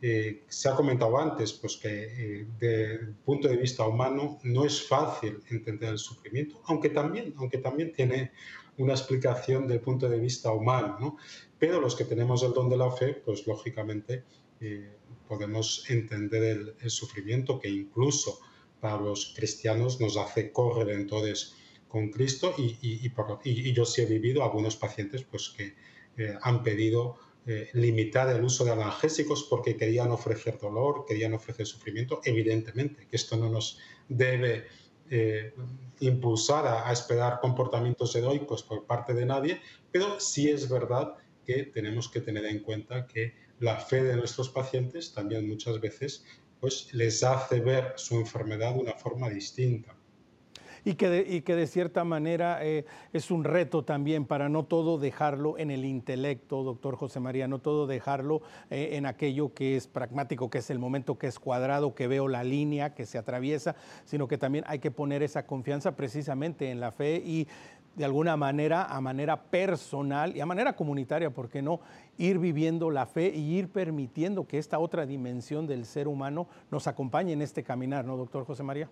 [0.00, 4.86] Eh, se ha comentado antes pues, que eh, el punto de vista humano no es
[4.86, 8.32] fácil entender el sufrimiento, aunque también, aunque también tiene
[8.78, 10.98] una explicación del punto de vista humano.
[11.00, 11.16] ¿no?
[11.58, 14.24] Pero los que tenemos el don de la fe, pues lógicamente
[14.60, 14.90] eh,
[15.26, 18.38] podemos entender el, sufrimiento que incluso
[18.80, 21.54] para los cristianos nos hace corredentores
[21.88, 25.74] con Cristo y, yo sí he vivido algunos pacientes pues, que
[26.42, 27.16] han pedido
[27.48, 32.20] eh, limitar el uso de analgésicos porque querían ofrecer dolor, querían ofrecer sufrimiento.
[32.24, 33.78] Evidentemente que esto no nos
[34.08, 34.66] debe
[35.08, 35.54] eh,
[36.00, 39.60] impulsar a, esperar comportamientos heroicos por parte de nadie,
[39.92, 44.48] pero sí es verdad que tenemos que tener en cuenta que la fe de nuestros
[44.48, 46.24] pacientes también muchas veces
[46.58, 49.95] pues, les hace ver su enfermedad de una forma distinta
[50.86, 54.64] y que de, y que de cierta manera eh, es un reto también para no
[54.64, 59.76] todo dejarlo en el intelecto, doctor José María, no todo dejarlo eh, en aquello que
[59.76, 63.18] es pragmático, que es el momento que es cuadrado, que veo la línea que se
[63.18, 67.48] atraviesa, sino que también hay que poner esa confianza precisamente en la fe y
[67.96, 71.80] de alguna manera, a manera personal y a manera comunitaria, ¿por qué no?
[72.16, 76.86] Ir viviendo la fe y ir permitiendo que esta otra dimensión del ser humano nos
[76.86, 78.88] acompañe en este caminar, ¿no, doctor José María?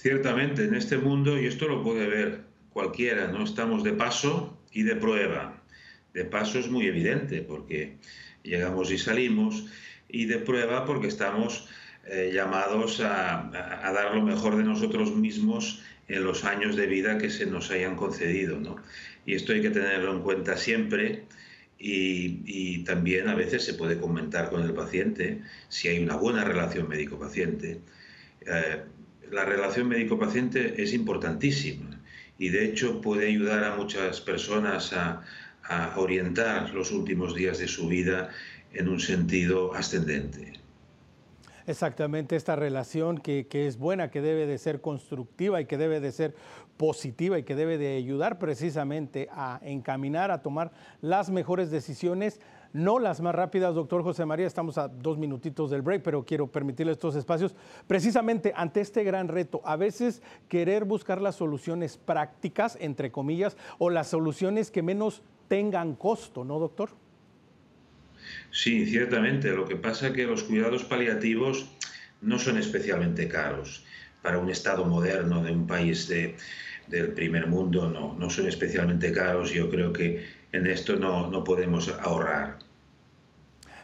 [0.00, 3.44] Ciertamente, en este mundo, y esto lo puede ver cualquiera, ¿no?
[3.44, 5.62] Estamos de paso y de prueba.
[6.14, 7.98] De paso es muy evidente porque
[8.42, 9.66] llegamos y salimos,
[10.08, 11.68] y de prueba porque estamos
[12.06, 17.28] eh, llamados a, dar lo mejor de nosotros mismos en los años de vida que
[17.28, 18.58] se nos hayan concedido.
[18.58, 18.76] ¿no?
[19.26, 21.24] Y esto hay que tenerlo en cuenta siempre.
[21.78, 26.88] Y, también a veces se puede comentar con el paciente si hay una buena relación
[26.88, 27.82] médico-paciente.
[28.46, 28.82] Eh,
[29.30, 32.00] la relación médico-paciente es importantísima
[32.38, 35.22] y de hecho puede ayudar a muchas personas a,
[35.94, 38.30] orientar los últimos días de su vida
[38.72, 40.54] en un sentido ascendente.
[41.64, 46.00] Exactamente, esta relación que, que, es buena, que debe de ser constructiva y que debe
[46.00, 46.34] de ser
[46.76, 52.40] positiva y que debe de ayudar precisamente a encaminar, a tomar las mejores decisiones
[52.72, 56.46] no las más rápidas, doctor José María, estamos a dos minutitos del break, pero quiero
[56.46, 57.54] permitirle estos espacios.
[57.86, 63.90] Precisamente ante este gran reto, a veces querer buscar las soluciones prácticas, entre comillas, o
[63.90, 66.90] las soluciones que menos tengan costo, ¿no, doctor?
[68.50, 69.50] Sí, ciertamente.
[69.50, 71.66] Lo que pasa es que los cuidados paliativos
[72.20, 73.84] no son especialmente caros.
[74.22, 79.50] Para un Estado moderno de un país del primer mundo no, no son especialmente caros.
[79.50, 82.58] Yo creo que en esto no, no podemos ahorrar.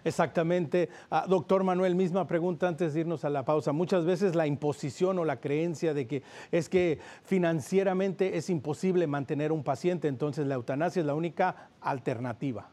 [0.07, 0.89] Exactamente.
[1.11, 3.73] Ah, doctor Manuel, misma pregunta antes de irnos a la pausa.
[3.73, 9.51] Muchas veces la imposición o la creencia de que es que financieramente es imposible mantener
[9.51, 12.71] un paciente, entonces la eutanasia es la única alternativa.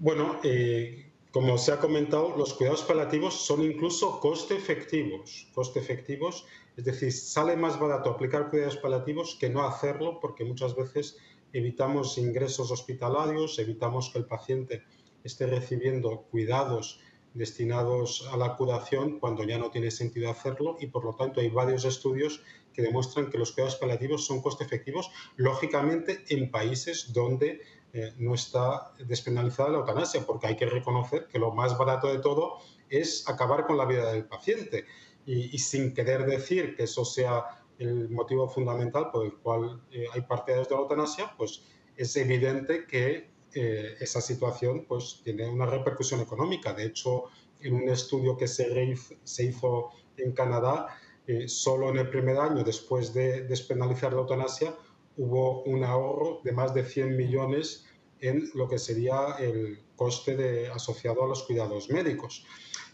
[0.00, 5.48] Bueno, eh, como se ha comentado, los cuidados paliativos son incluso coste efectivos.
[5.54, 6.44] Coste efectivos,
[6.76, 11.18] es decir, sale más barato aplicar cuidados paliativos que no hacerlo porque muchas veces
[11.54, 14.82] evitamos ingresos hospitalarios, evitamos que el paciente
[15.22, 17.00] esté recibiendo cuidados
[17.32, 21.48] destinados a la curación cuando ya no tiene sentido hacerlo y por lo tanto hay
[21.48, 27.60] varios estudios que demuestran que los cuidados paliativos son coste efectivos, lógicamente en países donde
[27.92, 32.18] eh, no está despenalizada la eutanasia, porque hay que reconocer que lo más barato de
[32.18, 34.86] todo es acabar con la vida del paciente.
[35.24, 40.06] Y, y sin querer decir que eso sea el motivo fundamental por el cual eh,
[40.12, 41.62] hay partidarios de la eutanasia, pues
[41.96, 46.72] es evidente que eh, esa situación pues, tiene una repercusión económica.
[46.72, 47.24] De hecho,
[47.60, 52.62] en un estudio que se, se hizo en Canadá, eh, solo en el primer año
[52.62, 54.74] después de despenalizar la eutanasia
[55.16, 57.86] hubo un ahorro de más de 100 millones
[58.20, 62.44] en lo que sería el coste de, asociado a los cuidados médicos.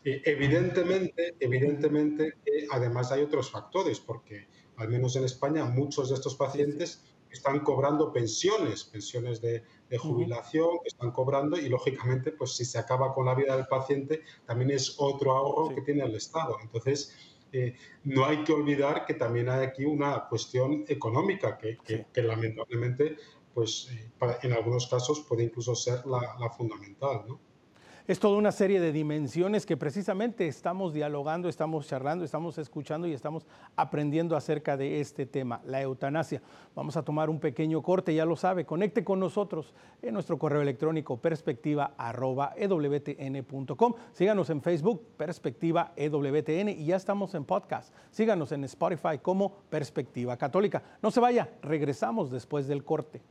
[0.04, 2.34] evidentemente, evidentemente
[2.70, 4.46] además hay otros factores, porque
[4.80, 9.62] al menos en España, muchos de estos pacientes están cobrando pensiones, pensiones de,
[9.98, 14.70] jubilación, están cobrando y lógicamente, pues si se acaba con la vida del paciente, también
[14.70, 16.56] es otro ahorro que tiene el Estado.
[16.62, 17.16] Entonces,
[17.52, 23.16] eh, no hay que olvidar que también hay aquí una cuestión económica que, lamentablemente,
[23.52, 24.12] pues eh,
[24.42, 27.49] en algunos casos puede incluso ser la, la fundamental, ¿no?
[28.10, 33.12] Es toda una serie de dimensiones que precisamente estamos dialogando, estamos charlando, estamos escuchando y
[33.12, 33.46] estamos
[33.76, 36.42] aprendiendo acerca de este tema, la eutanasia.
[36.74, 40.60] Vamos a tomar un pequeño corte, ya lo sabe, conecte con nosotros en nuestro correo
[40.60, 43.94] electrónico perspectiva.ewtn.com.
[44.12, 47.94] Síganos en Facebook, Perspectiva EWTN, y ya estamos en podcast.
[48.10, 50.82] Síganos en Spotify como Perspectiva Católica.
[51.00, 53.22] No se vaya, regresamos después del corte.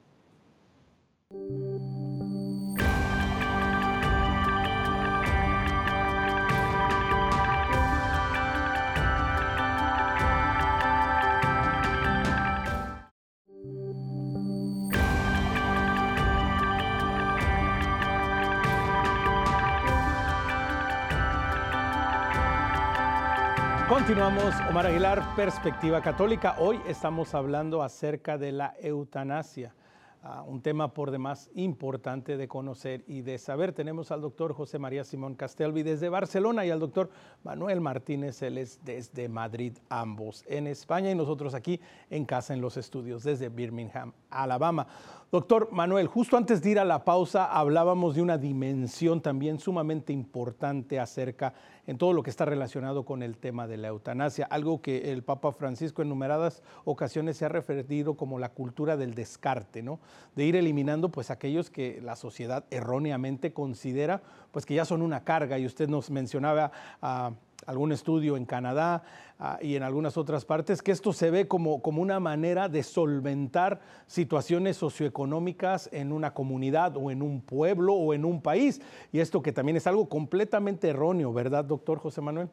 [23.99, 26.55] Continuamos, Omar Aguilar, Perspectiva Católica.
[26.59, 29.75] Hoy estamos hablando acerca de la eutanasia.
[30.23, 33.73] Ah, un tema por demás importante de conocer y de saber.
[33.73, 37.09] Tenemos al doctor José María Simón Castelvi desde Barcelona y al doctor
[37.43, 42.61] Manuel Martínez, él es desde Madrid, ambos en España y nosotros aquí en casa en
[42.61, 44.87] los estudios desde Birmingham, Alabama.
[45.31, 50.11] Doctor Manuel, justo antes de ir a la pausa hablábamos de una dimensión también sumamente
[50.11, 51.53] importante acerca
[51.85, 55.21] en todo lo que está relacionado con el tema de la eutanasia, algo que el
[55.21, 59.99] Papa Francisco en numeradas ocasiones se ha referido como la cultura del descarte, ¿no?
[60.35, 65.23] De ir eliminando pues aquellos que la sociedad erróneamente considera pues que ya son una
[65.25, 66.71] carga y usted nos mencionaba
[67.03, 67.33] a
[67.65, 69.03] algún estudio en Canadá
[69.39, 72.83] ah, y en algunas otras partes, que esto se ve como, como una manera de
[72.83, 78.81] solventar situaciones socioeconómicas en una comunidad o en un pueblo o en un país.
[79.11, 82.49] Y esto que también es algo completamente erróneo, ¿verdad, doctor José Manuel?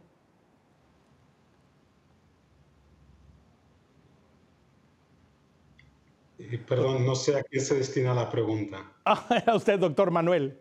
[6.38, 8.92] Eh, perdón, no sé a qué se destina la pregunta.
[9.08, 10.58] Ah, era usted, doctor Manuel.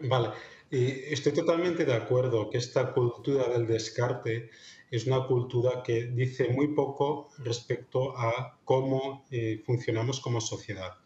[0.00, 0.32] Vale.
[0.70, 4.50] Estoy totalmente de acuerdo que esta cultura del descarte
[4.90, 10.96] es una cultura que dice muy poco respecto a cómo eh, funcionamos como sociedad.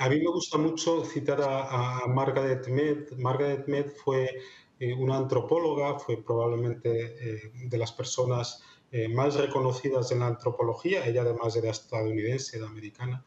[0.00, 3.12] a mí me gusta mucho citar a, Margaret Mead.
[3.16, 4.30] Margaret Mead fue
[4.78, 8.62] eh, una antropóloga, fue probablemente eh, de las personas
[9.10, 13.24] más reconocidas en la antropología, ella además era estadounidense, era americana,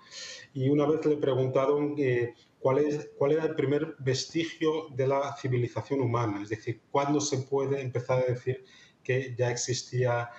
[0.53, 1.95] y una vez le preguntaron
[2.63, 7.39] cuál, es, cuál era el primer vestigio de la civilización humana, es decir, cuándo se
[7.39, 8.63] puede empezar a decir
[9.03, 10.29] que ya existía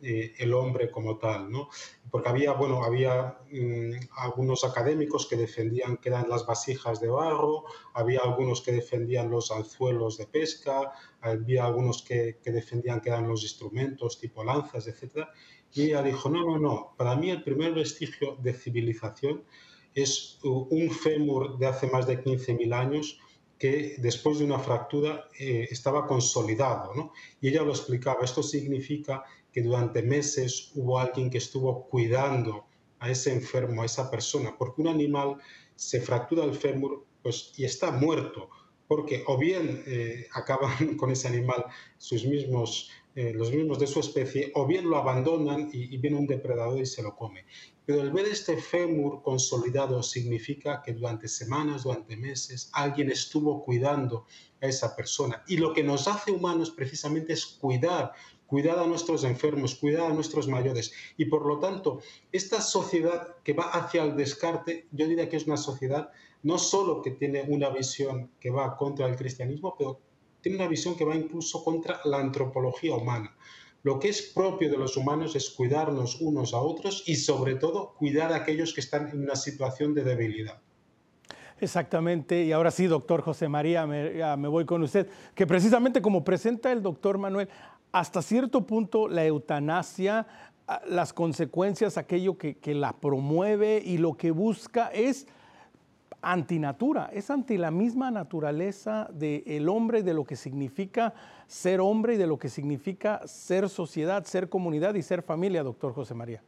[0.00, 1.68] eh, el hombre como tal, ¿no?
[2.08, 7.64] Porque había, bueno, había mm, algunos académicos que defendían que eran las vasijas de barro,
[7.94, 13.26] había algunos que defendían los anzuelos de pesca, había algunos que, que defendían que eran
[13.26, 15.26] los instrumentos tipo lanzas, etc.
[15.72, 19.44] Y ella dijo, no, no, no, para mí el primer vestigio de civilización
[19.94, 23.18] es un fémur de hace más de 15.000 años
[23.58, 26.94] que después de una fractura eh, estaba consolidado.
[26.94, 27.12] ¿no?
[27.40, 32.66] Y ella lo explicaba, esto significa que durante meses hubo alguien que estuvo cuidando
[32.98, 35.36] a ese enfermo, a esa persona, porque un animal
[35.76, 38.48] se fractura el fémur pues, y está muerto,
[38.88, 41.64] porque o bien eh, acaban con ese animal
[41.98, 46.16] sus mismos, eh, los mismos de su especie, o bien lo abandonan y, y viene
[46.16, 47.44] un depredador y se lo come.
[47.84, 54.26] Pero el ver este fémur consolidado significa que durante semanas, durante meses, alguien estuvo cuidando
[54.60, 55.42] a esa persona.
[55.48, 58.12] Y lo que nos hace humanos precisamente es cuidar,
[58.46, 60.92] cuidar a nuestros enfermos, cuidar a nuestros mayores.
[61.16, 65.46] Y por lo tanto, esta sociedad que va hacia el descarte, yo diría que es
[65.46, 66.10] una sociedad
[66.42, 70.00] no solo que tiene una visión que va contra el cristianismo, pero
[70.42, 73.34] tiene una visión que va incluso contra la antropología humana.
[73.84, 77.94] Lo que es propio de los humanos es cuidarnos unos a otros y sobre todo
[77.94, 80.60] cuidar a aquellos que están en una situación de debilidad.
[81.60, 86.72] Exactamente, y ahora sí, doctor José María, me, voy con usted, que precisamente como presenta
[86.72, 87.48] el doctor Manuel,
[87.92, 90.26] hasta cierto punto la eutanasia,
[90.66, 95.28] ah, las consecuencias, aquello que, que la promueve y lo que busca es
[96.22, 101.12] antinatura, es anti la misma naturaleza del hombre y de lo que significa
[101.46, 105.92] ser hombre y de lo que significa ser sociedad, ser comunidad y ser familia, doctor
[105.92, 106.42] José María.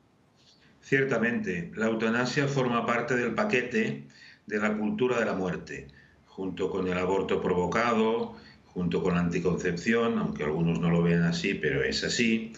[0.81, 4.07] Ciertamente, la eutanasia forma parte del paquete
[4.47, 5.89] de la cultura de la muerte,
[6.27, 11.55] junto con el aborto provocado, junto con la anticoncepción, aunque algunos no lo ven así,
[11.55, 12.53] pero es así.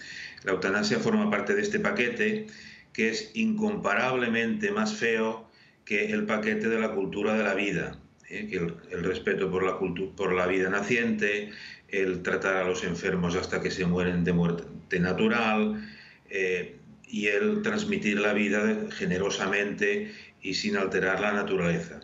[0.44, 2.46] La eutanasia forma parte de este paquete
[2.92, 5.45] que es incomparablemente más feo
[5.86, 8.48] que el paquete de la cultura de la vida, ¿eh?
[8.50, 9.78] que el, respeto por la,
[10.16, 11.50] por la vida naciente,
[11.88, 15.88] el tratar a los enfermos hasta que se mueren de muerte natural
[16.28, 16.76] eh,
[17.08, 20.10] y el transmitir la vida generosamente
[20.42, 22.00] y sin alterar la naturaleza.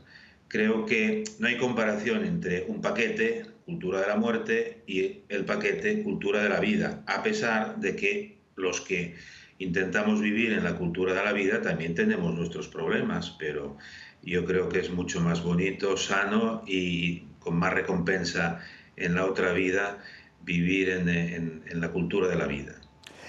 [0.46, 6.02] creo que no hay comparación entre un paquete, cultura de la muerte, y el paquete,
[6.02, 9.14] cultura de la vida, a pesar de que los que
[9.58, 13.76] intentamos vivir en la cultura de la vida también tenemos nuestros problemas, pero
[14.22, 18.60] yo creo que es mucho más bonito, sano y con más recompensa
[18.96, 19.98] en la otra vida
[20.44, 22.74] vivir en, la cultura de la vida.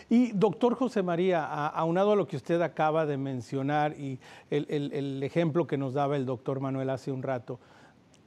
[0.09, 4.19] Y doctor José María, aunado a lo que usted acaba de mencionar y
[4.49, 7.59] el, ejemplo que nos daba el doctor Manuel hace un rato,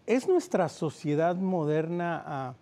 [0.07, 2.55] ¿es nuestra sociedad moderna ah,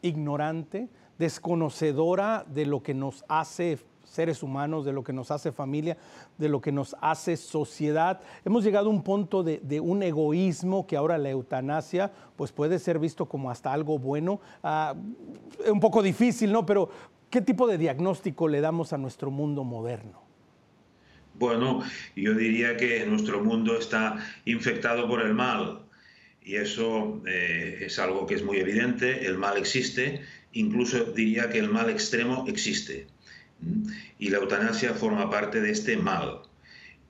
[0.00, 0.88] ignorante,
[1.18, 3.78] desconocedora de lo que nos hace
[4.12, 5.96] seres humanos, de lo que nos hace familia,
[6.38, 8.20] de lo que nos hace sociedad.
[8.44, 12.98] Hemos llegado a un punto de, un egoísmo que ahora la eutanasia pues puede ser
[12.98, 14.40] visto como hasta algo bueno.
[14.62, 14.94] Ah,
[15.70, 16.66] un poco difícil, ¿no?
[16.66, 16.90] Pero
[17.30, 20.22] ¿qué tipo de diagnóstico le damos a nuestro mundo moderno?
[21.34, 21.82] Bueno,
[22.14, 25.80] yo diría que nuestro mundo está infectado por el mal
[26.44, 31.58] y eso eh, es algo que es muy evidente, el mal existe, incluso diría que
[31.58, 33.06] el mal extremo existe.
[34.18, 36.42] Y la eutanasia forma parte de este mal.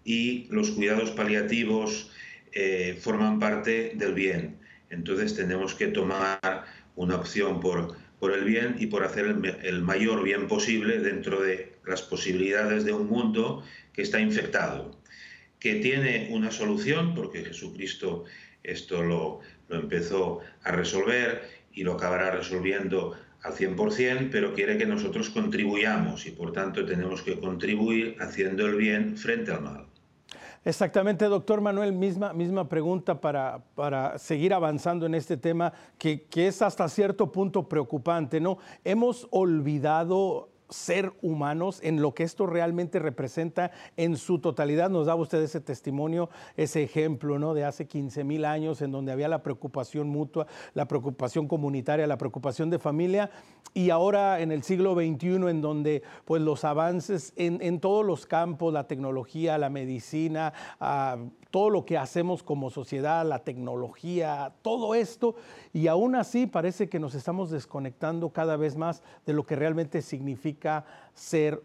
[0.04, 2.10] Y los cuidados paliativos
[2.52, 4.58] eh, forman parte del bien.
[4.90, 6.64] Entonces tenemos que tomar
[6.96, 11.40] una opción por, por el bien y por hacer el, el, mayor bien posible dentro
[11.40, 15.00] de las posibilidades de un mundo que está infectado,
[15.58, 18.24] que tiene una solución, porque Jesucristo
[18.62, 21.42] esto lo, lo empezó a resolver
[21.72, 27.22] y lo acabará resolviendo al 100%, pero quiere que nosotros contribuyamos y por tanto tenemos
[27.22, 29.86] que contribuir haciendo el bien frente al mal.
[30.64, 36.46] Exactamente, doctor Manuel, misma, misma pregunta para, para seguir avanzando en este tema que, que
[36.46, 38.58] es hasta cierto punto preocupante, ¿no?
[38.84, 44.90] Hemos olvidado ser humanos, en lo que esto realmente representa en su totalidad.
[44.90, 47.54] Nos daba usted ese testimonio, ese ejemplo ¿no?
[47.54, 52.18] de hace 15 mil años en donde había la preocupación mutua, la preocupación comunitaria, la
[52.18, 53.30] preocupación de familia
[53.74, 58.72] y ahora en el siglo XXI en donde pues, los avances en, todos los campos,
[58.72, 61.16] la tecnología, la medicina, ah,
[61.50, 65.36] todo lo que hacemos como sociedad, la tecnología, todo esto,
[65.72, 70.00] y aún así parece que nos estamos desconectando cada vez más de lo que realmente
[70.00, 70.61] significa
[71.14, 71.62] ser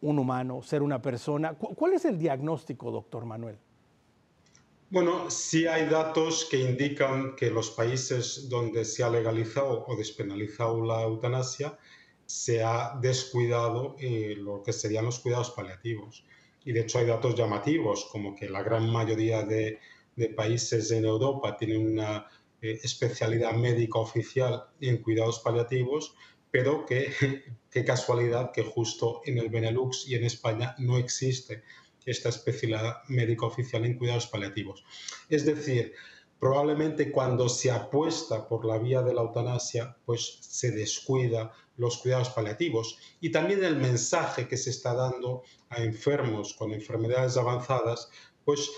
[0.00, 1.54] un humano, ser una persona.
[1.54, 3.56] ¿Cuál es el diagnóstico, doctor Manuel?
[4.90, 10.84] Bueno, sí hay datos que indican que los países donde se ha legalizado o despenalizado
[10.84, 11.76] la eutanasia
[12.26, 16.24] se ha descuidado eh, lo que serían los cuidados paliativos.
[16.64, 19.80] Y de hecho hay datos llamativos, como que la gran mayoría de,
[20.36, 22.26] países en Europa tienen una
[22.62, 26.14] eh, especialidad médica oficial en cuidados paliativos,
[26.52, 27.10] pero que
[27.74, 31.64] qué casualidad que justo en el Benelux y en España no existe
[32.06, 34.84] esta especialidad médica oficial en cuidados paliativos.
[35.28, 35.92] Es decir,
[36.38, 42.30] probablemente cuando se apuesta por la vía de la eutanasia, pues se descuida los cuidados
[42.30, 48.08] paliativos y también el mensaje que se está dando a enfermos con enfermedades avanzadas,
[48.44, 48.70] pues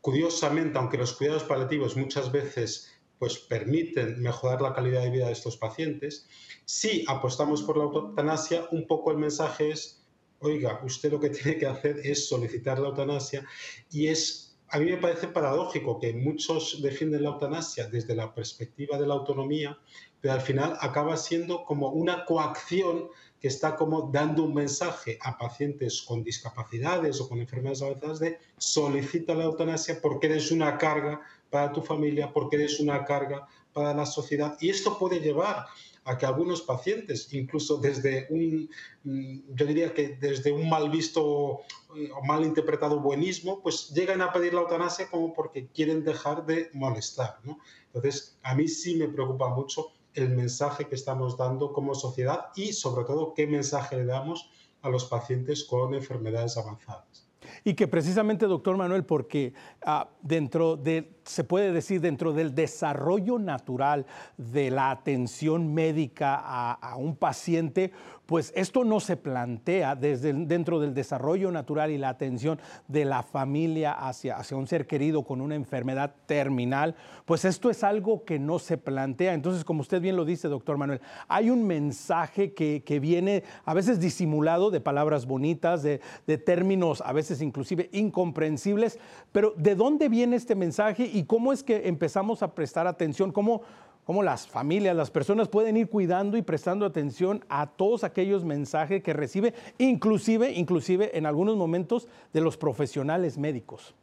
[0.00, 2.90] curiosamente, aunque los cuidados paliativos muchas veces
[3.24, 6.26] pues permiten mejorar la calidad de vida de estos pacientes,
[6.66, 10.04] si apostamos por la eutanasia, un poco el mensaje es,
[10.40, 13.42] oiga, usted lo que tiene que hacer es solicitar la eutanasia
[13.90, 18.98] y es a mí me parece paradójico que muchos defienden la eutanasia desde la perspectiva
[18.98, 19.78] de la autonomía,
[20.20, 23.08] pero al final acaba siendo como una coacción
[23.40, 28.38] que está como dando un mensaje a pacientes con discapacidades o con enfermedades avanzadas de
[28.58, 31.22] solicita la eutanasia porque eres una carga
[31.54, 34.56] para tu familia, porque eres una carga para la sociedad.
[34.60, 35.66] Y esto puede llevar
[36.02, 38.68] a que algunos pacientes, incluso desde un,
[39.04, 41.60] mm, yo diría que desde un mal visto
[41.94, 46.44] eh, o mal interpretado buenismo, pues llegan a pedir la eutanasia como porque quieren dejar
[46.44, 47.38] de molestar.
[47.86, 52.72] Entonces, a mí sí me preocupa mucho el mensaje que estamos dando como sociedad y
[52.72, 54.50] sobre todo qué mensaje le damos
[54.82, 57.23] a los pacientes con enfermedades avanzadas.
[57.64, 59.52] Y que precisamente, doctor Manuel, porque
[59.84, 66.96] ah, dentro de se puede decir dentro del desarrollo natural de la atención médica a,
[66.96, 67.92] un paciente,
[68.26, 72.58] pues esto no se plantea desde dentro del desarrollo natural y la atención
[72.88, 76.94] de la familia hacia, hacia un ser querido con una enfermedad terminal,
[77.24, 79.34] pues esto es algo que no se plantea.
[79.34, 83.98] Entonces, como usted bien lo dice, doctor Manuel, hay un mensaje que, viene a veces
[83.98, 89.00] disimulado de palabras bonitas, de, de términos a veces inclusive incomprensibles,
[89.32, 91.10] pero ¿de dónde viene este mensaje?
[91.12, 93.62] y cómo es que empezamos a prestar atención, cómo,
[94.04, 99.02] cómo las familias, las personas pueden ir cuidando y prestando atención a todos aquellos mensajes
[99.02, 103.94] que recibe, inclusive, inclusive en algunos momentos de los profesionales médicos.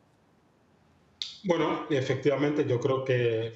[1.43, 3.53] Bueno, efectivamente, yo creo que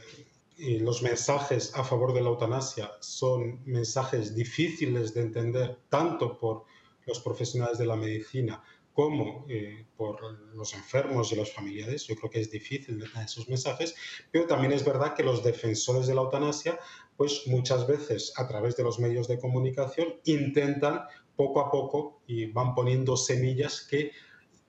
[0.57, 6.63] los mensajes a favor de la eutanasia son mensajes difíciles de entender tanto por
[7.05, 8.63] los profesionales de la medicina
[8.95, 10.21] como eh, por
[10.55, 12.07] los enfermos y los familiares.
[12.07, 13.93] Yo creo que es difícil entender esos mensajes,
[14.31, 16.79] pero también es verdad que los defensores de la eutanasia,
[17.17, 21.01] pues muchas veces a través de los medios de comunicación intentan
[21.35, 24.11] poco a poco y van poniendo semillas que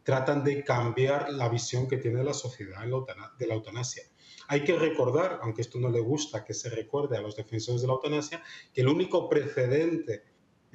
[0.02, 2.84] tratan de cambiar la visión que tiene la sociedad
[3.38, 4.02] de la eutanasia.
[4.48, 7.86] Hay que recordar, aunque esto no le gusta que se recuerde a los defensores de
[7.86, 8.42] la eutanasia,
[8.74, 10.24] que el único precedente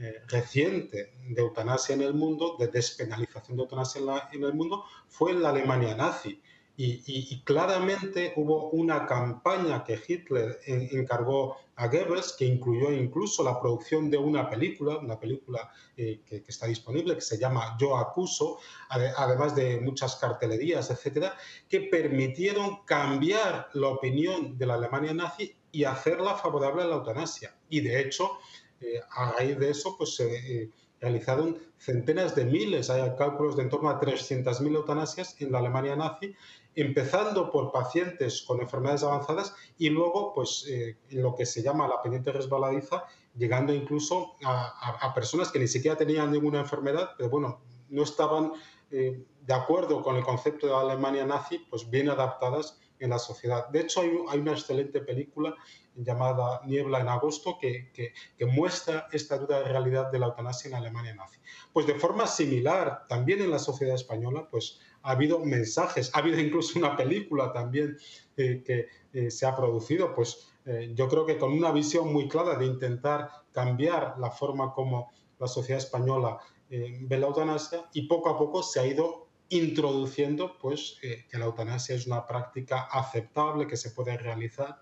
[0.01, 5.29] eh, reciente de eutanasia en el mundo, de despenalización de eutanasia en, el mundo, fue
[5.31, 6.41] en la Alemania nazi.
[6.75, 14.09] Y, claramente hubo una campaña que Hitler encargó a Goebbels, que incluyó incluso la producción
[14.09, 18.57] de una película, una película eh, que, está disponible, que se llama Yo acuso,
[18.89, 21.35] además de muchas cartelerías, etcétera,
[21.69, 27.55] que permitieron cambiar la opinión de la Alemania nazi y hacerla favorable a la eutanasia.
[27.69, 28.39] Y de hecho,
[28.81, 30.69] eh, a raíz de eso, pues se eh,
[30.99, 35.95] realizaron centenas de miles, hay cálculos de en torno a 300.000 eutanasias en la Alemania
[35.95, 36.35] nazi,
[36.75, 41.87] empezando por pacientes con enfermedades avanzadas y luego, pues, eh, en lo que se llama
[41.87, 43.05] la pendiente resbaladiza,
[43.35, 48.51] llegando incluso a, personas que ni siquiera tenían ninguna enfermedad, pero bueno, no estaban
[48.89, 53.67] de acuerdo con el concepto de la Alemania nazi, pues bien adaptadas en la sociedad.
[53.69, 55.55] De hecho, hay, una excelente película
[55.95, 61.13] llamada Niebla en agosto, que, que, muestra esta dura realidad de la eutanasia en Alemania
[61.13, 61.39] nazi.
[61.73, 66.39] Pues de forma similar, también en la sociedad española, pues ha habido mensajes, ha habido
[66.39, 67.97] incluso una película también
[68.37, 72.27] eh, que eh, se ha producido, pues eh, yo creo que con una visión muy
[72.27, 76.39] clara de intentar cambiar la forma como la sociedad española
[76.69, 81.95] ve la eutanasia y poco a poco se ha ido introduciendo pues, que la eutanasia
[81.95, 84.79] es una práctica aceptable, que se puede realizar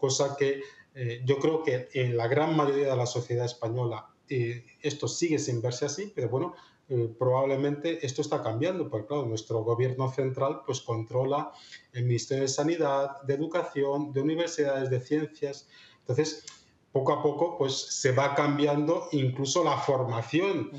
[0.00, 0.62] cosa que
[0.94, 5.38] eh, yo creo que en la gran mayoría de la sociedad española eh, esto sigue
[5.38, 6.54] sin verse así, pero bueno,
[6.88, 11.52] eh, probablemente esto está cambiando, porque claro, nuestro gobierno central pues controla
[11.92, 15.68] el Ministerio de Sanidad, de Educación, de Universidades, de Ciencias,
[16.00, 16.44] entonces
[16.90, 20.70] poco a poco pues se va cambiando incluso la formación,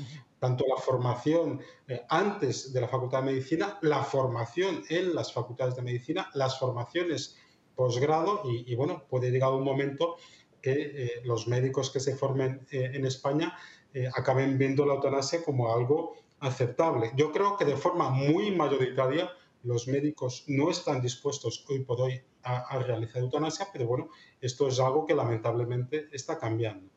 [0.42, 1.60] tanto la formación
[2.08, 7.36] antes de la Facultad de Medicina, la formación en las facultades de medicina, las formaciones
[7.76, 10.16] posgrado y, bueno, puede llegar un momento
[10.60, 13.56] que eh, los médicos que se formen eh, en España
[13.94, 17.12] eh, acaben viendo la eutanasia como algo aceptable.
[17.14, 19.30] Yo creo que de forma muy mayoritaria
[19.62, 24.08] los médicos no están dispuestos hoy por hoy a, a realizar eutanasia, pero bueno,
[24.40, 26.91] esto es algo que lamentablemente está cambiando.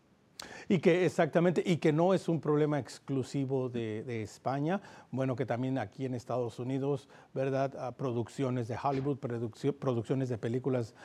[0.68, 4.82] Y que exactamente, y que no es un problema exclusivo de, España,
[5.12, 7.96] bueno, que también aquí en Estados Unidos, ¿verdad?
[7.96, 10.96] producciones de Hollywood, producciones de películas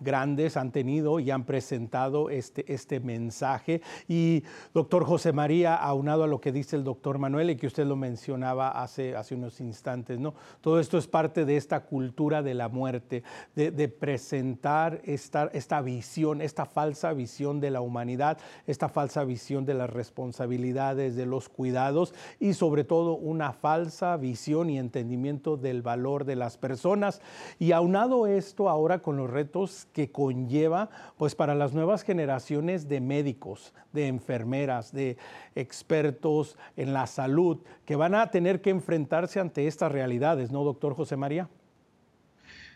[0.00, 3.82] grandes han tenido y han presentado este, este mensaje.
[4.08, 4.42] Y
[4.72, 7.96] doctor José María, aunado a lo que dice el doctor Manuel y que usted lo
[7.96, 10.34] mencionaba hace, hace unos instantes, ¿no?
[10.60, 13.22] Todo esto es parte de esta cultura de la muerte,
[13.54, 19.74] de, presentar esta, esta visión, esta falsa visión de la humanidad, esta falsa visión de
[19.74, 26.24] las responsabilidades, de los cuidados y sobre todo una falsa visión y entendimiento del valor
[26.24, 27.20] de las personas.
[27.58, 33.00] Y aunado esto ahora con los retos que conlleva pues para las nuevas generaciones de
[33.00, 35.16] médicos, de enfermeras, de
[35.54, 40.94] expertos en la salud que van a tener que enfrentarse ante estas realidades, ¿no, doctor
[40.94, 41.48] José María?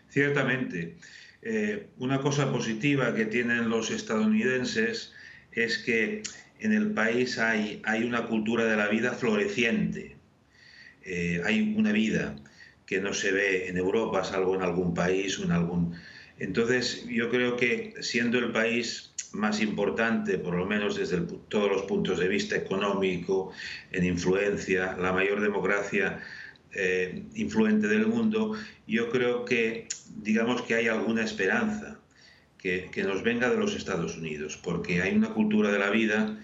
[0.09, 0.97] Ciertamente.
[1.41, 5.13] Eh, una cosa positiva que tienen los estadounidenses
[5.51, 6.23] es que
[6.59, 10.17] en el país hay, hay una cultura de la vida floreciente.
[11.03, 12.35] Eh, hay una vida
[12.85, 15.95] que no se ve en Europa, salvo en algún país o en algún
[16.39, 21.83] entonces, yo creo que siendo el país más importante, por lo menos desde todos los
[21.83, 23.51] puntos de vista económico,
[23.91, 26.19] en influencia, la mayor democracia
[26.73, 28.55] eh, influente del mundo,
[28.87, 29.87] yo creo que,
[30.17, 31.99] digamos que hay alguna esperanza
[32.57, 36.39] que, nos venga de los Estados Unidos, porque hay una cultura de la vida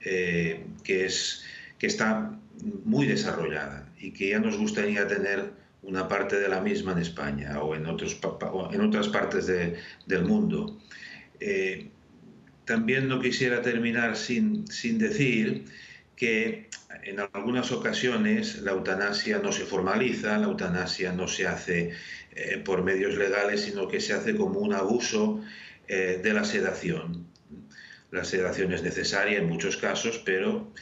[0.00, 1.44] eh, que, es,
[1.78, 2.38] que está
[2.84, 7.60] muy desarrollada y que ya nos gustaría tener una parte de la misma en España
[7.62, 10.78] o en, otras partes del mundo.
[11.38, 11.90] Eh,
[12.64, 14.64] también no quisiera terminar sin,
[14.98, 15.64] decir
[16.14, 16.68] que
[17.02, 21.90] en algunas ocasiones la eutanasia no se formaliza, la eutanasia no se hace
[22.32, 25.42] eh, por medios legales, sino que se hace como un abuso
[25.88, 27.26] eh, de la sedación.
[28.10, 30.72] La sedación es necesaria en muchos casos, pero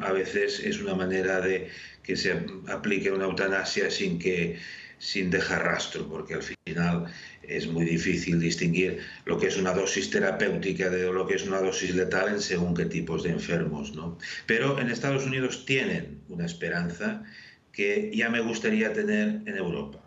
[0.00, 1.70] a veces es una manera de
[2.02, 4.58] que se aplique una eutanasia sin que,
[4.98, 7.06] sin dejar rastro, porque al final
[7.42, 11.60] es muy difícil distinguir lo que es una dosis terapéutica de lo que es una
[11.60, 13.94] dosis letal en según qué tipos de enfermos.
[13.94, 14.18] ¿no?
[14.46, 17.24] Pero en Estados Unidos tienen una esperanza
[17.72, 20.01] que ya me gustaría tener en Europa.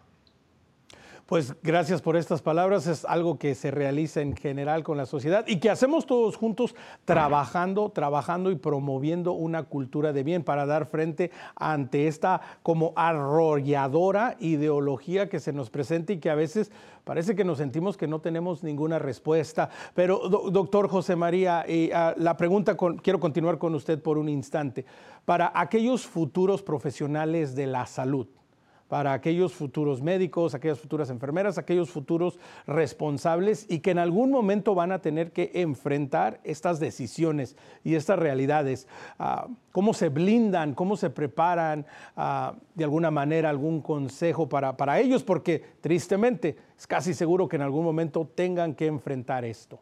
[1.25, 2.85] Pues gracias por estas palabras.
[2.85, 6.75] Es algo que se realiza en general con la sociedad y que hacemos todos juntos
[7.03, 14.37] trabajando, trabajando y promoviendo una cultura de bien para dar frente ante esta como arrolladora
[14.39, 16.71] ideología que se nos presenta y que a veces
[17.03, 19.71] parece que nos sentimos que no tenemos ninguna respuesta.
[19.95, 24.85] Pero doctor José María, y, ah, la pregunta quiero continuar con usted por un instante.
[25.25, 28.27] Para aquellos futuros profesionales de la salud,
[28.87, 34.75] para aquellos futuros médicos, aquellas futuras enfermeras, aquellos futuros responsables y que en algún momento
[34.75, 38.87] van a tener que enfrentar estas decisiones y estas realidades.
[39.17, 40.75] Ah, ¿Cómo se blindan?
[40.75, 41.85] ¿Cómo se preparan?
[42.15, 47.55] Ah, de alguna manera, algún consejo para, para ellos, porque tristemente es casi seguro que
[47.55, 49.81] en algún momento tengan que enfrentar esto.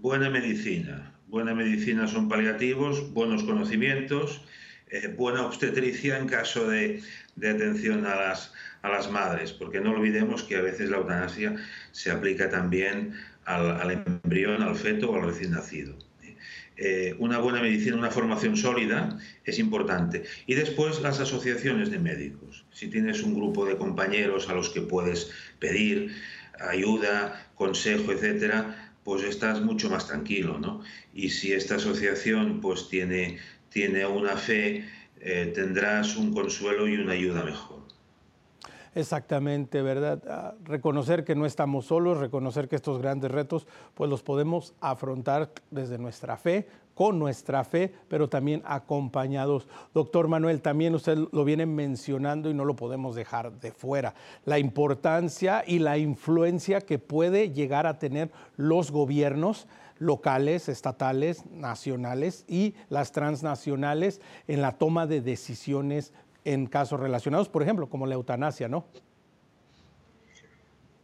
[0.00, 1.14] Buena medicina.
[1.28, 4.42] Buena medicina son paliativos, buenos conocimientos
[4.90, 7.02] eh, buena obstetricia en caso de,
[7.44, 11.56] atención a las, a las madres, porque no olvidemos que a veces la eutanasia
[11.92, 13.14] se aplica también
[13.44, 15.96] al, embrión, al feto o al recién nacido.
[16.80, 20.22] Eh, una buena medicina, una formación sólida es importante.
[20.46, 22.64] Y después las asociaciones de médicos.
[22.72, 26.14] Si tienes un grupo de compañeros a los que puedes pedir
[26.60, 30.82] ayuda, consejo, etcétera, pues estás mucho más tranquilo, ¿no?
[31.14, 33.38] Y si esta asociación pues tiene
[33.70, 34.84] tiene una fe,
[35.20, 37.78] eh, tendrás un consuelo y una ayuda mejor.
[38.94, 40.22] Exactamente, ¿verdad?
[40.28, 45.52] Ah, reconocer que no estamos solos, reconocer que estos grandes retos, pues los podemos afrontar
[45.70, 49.68] desde nuestra fe, con nuestra fe, pero también acompañados.
[49.94, 54.14] Doctor Manuel, también usted lo viene mencionando y no lo podemos dejar de fuera.
[54.44, 59.68] La importancia y la influencia que puede llegar a tener los gobiernos
[59.98, 66.12] locales, estatales, nacionales y las transnacionales en la toma de decisiones
[66.44, 68.86] en casos relacionados, por ejemplo, como la eutanasia, ¿no?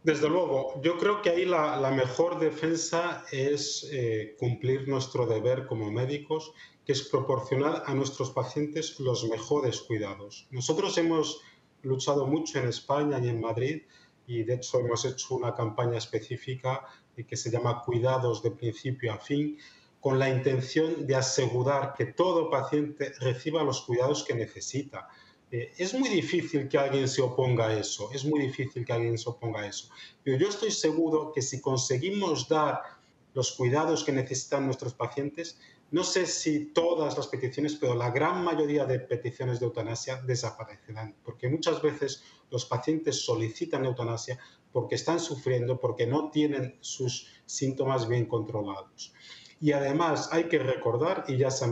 [0.05, 5.91] Desde luego, yo creo que ahí la, mejor defensa es eh, cumplir nuestro deber como
[5.91, 6.53] médicos,
[6.85, 10.47] que es proporcionar a nuestros pacientes los mejores cuidados.
[10.51, 11.41] Nosotros hemos
[11.81, 13.81] luchado mucho en España y en Madrid
[14.27, 16.85] y de hecho hemos hecho una campaña específica
[17.23, 19.57] que se llama Cuidados de principio a fin,
[19.99, 25.07] con la intención de asegurar que todo paciente reciba los cuidados que necesita.
[25.49, 29.17] Eh, es muy difícil que alguien se oponga a eso, es muy difícil que alguien
[29.17, 29.89] se oponga a eso,
[30.23, 32.81] pero yo estoy seguro que si conseguimos dar
[33.33, 35.59] los cuidados que necesitan nuestros pacientes,
[35.91, 41.15] no sé si todas las peticiones, pero la gran mayoría de peticiones de eutanasia desaparecerán,
[41.23, 44.39] porque muchas veces los pacientes solicitan eutanasia
[44.75, 49.13] porque están sufriendo, porque no tienen sus síntomas bien controlados.
[49.61, 51.69] Y además hay que recordar, y ya se ha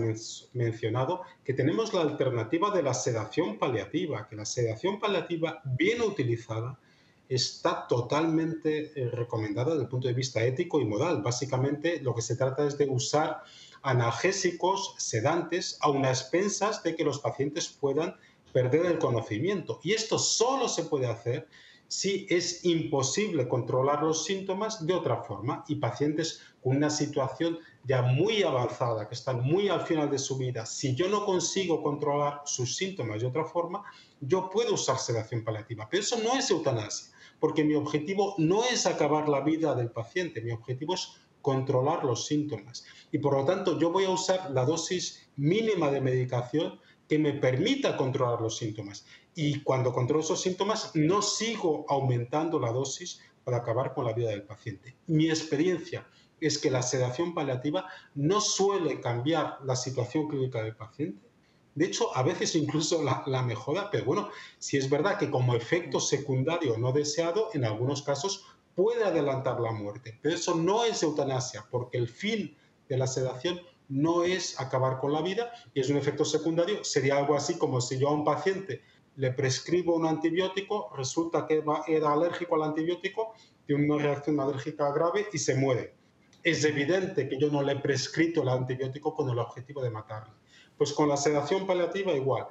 [0.54, 6.80] mencionado, que tenemos la alternativa de la sedación paliativa, que la sedación paliativa bien utilizada
[7.28, 11.22] está totalmente eh, recomendada desde el punto de vista ético y moral.
[11.22, 13.44] Básicamente lo que se trata es de usar
[13.82, 18.16] analgésicos, sedantes, a unas expensas de que los pacientes puedan
[18.54, 19.82] perder el conocimiento.
[19.84, 21.50] Y esto solo se puede hacer
[21.94, 28.02] si es imposible controlar los síntomas de otra forma y pacientes con una situación ya
[28.02, 32.42] muy avanzada, que están muy al final de su vida, si yo no consigo controlar
[32.46, 33.84] sus síntomas de otra forma,
[34.20, 35.88] yo puedo usar sedación paliativa.
[35.88, 40.42] Pero eso no es eutanasia, porque mi objetivo no es acabar la vida del paciente,
[40.42, 41.10] mi objetivo es
[41.44, 42.86] controlar los síntomas.
[43.12, 47.34] Y por lo tanto, yo voy a usar la dosis mínima de medicación que me
[47.34, 49.06] permita controlar los síntomas.
[49.36, 54.30] Y cuando controlo esos síntomas, no sigo aumentando la dosis para acabar con la vida
[54.30, 54.96] del paciente.
[55.08, 56.08] Mi experiencia
[56.40, 61.28] es que la sedación paliativa no suele cambiar la situación clínica del paciente.
[61.76, 64.30] De hecho, a veces incluso la, mejora, pero bueno,
[64.60, 68.46] si es verdad que como efecto secundario no deseado, en algunos casos
[68.76, 70.20] puede adelantar la muerte.
[70.22, 72.56] Pero eso no es eutanasia, porque el fin
[72.90, 73.60] de la sedación
[73.94, 76.84] no es acabar con la vida y es un efecto secundario.
[76.84, 78.82] Sería algo así como si yo a un paciente
[79.16, 83.34] le prescribo un antibiótico, resulta que era alérgico al antibiótico,
[83.68, 85.94] tiene una reacción alérgica grave y se muere.
[86.42, 90.34] Es evidente que yo no le he prescrito el antibiótico con el objetivo de matarle.
[90.76, 92.48] Pues con la sedación paliativa igual.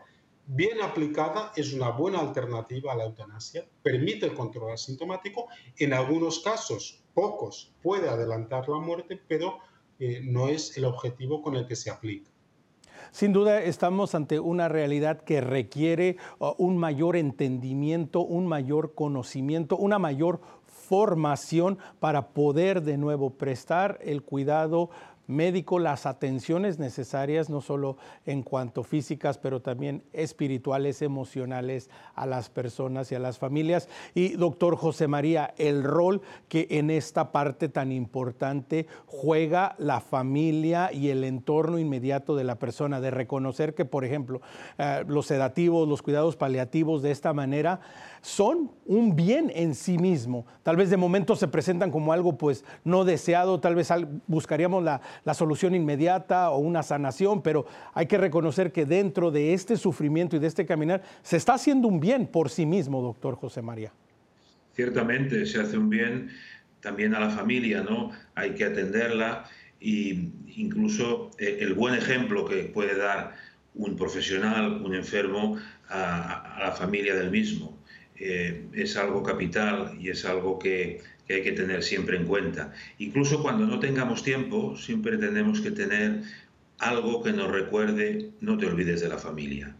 [0.47, 6.40] Bien aplicada es una buena alternativa a la eutanasia, permite el control asintomático, en algunos
[6.40, 9.59] casos, pocos, puede adelantar la muerte, pero
[10.05, 12.28] eh, no es el objetivo con el que se aplica.
[13.12, 19.76] Sin duda estamos ante una realidad que requiere uh, un mayor entendimiento, un mayor conocimiento,
[19.76, 24.90] una mayor formación para poder de nuevo prestar el cuidado
[25.33, 32.51] médico las atenciones necesarias, no solo en cuanto físicas, pero también espirituales, emocionales a las
[32.51, 33.89] personas y a las familias.
[34.14, 40.93] Y doctor José María, el rol que en esta parte tan importante juega la familia
[40.93, 44.41] y el entorno inmediato de la persona, de reconocer que, por ejemplo,
[44.78, 47.80] eh, los sedativos, los cuidados paliativos de esta manera,
[48.23, 50.47] son un bien en sí mismo.
[50.62, 53.89] Tal vez de momento se presentan como algo pues no deseado, tal vez
[54.29, 55.01] buscaríamos la,
[55.35, 60.39] solución inmediata o una sanación, pero hay que reconocer que dentro de este sufrimiento y
[60.39, 63.93] de este caminar se está haciendo un bien por sí mismo, doctor José María.
[64.73, 66.31] Ciertamente se hace un bien
[66.81, 68.12] también a la familia, ¿no?
[68.35, 69.45] Hay que atenderla
[69.81, 73.33] y incluso eh, el buen ejemplo que puede dar
[73.75, 75.59] un profesional, un enfermo,
[75.89, 77.82] a la familia del mismo.
[78.23, 82.73] Es algo capital y es algo que, hay que tener siempre en cuenta.
[82.99, 86.23] Incluso cuando no tengamos tiempo, siempre tenemos que tener
[86.79, 89.75] algo que nos recuerde, no te olvides de la familia,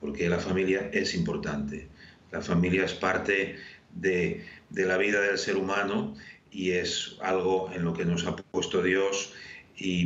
[0.00, 1.88] porque la familia es importante.
[2.30, 3.56] La familia es parte
[3.94, 6.14] de la vida del ser humano
[6.52, 9.32] y es algo en lo que nos ha puesto Dios
[9.76, 10.04] y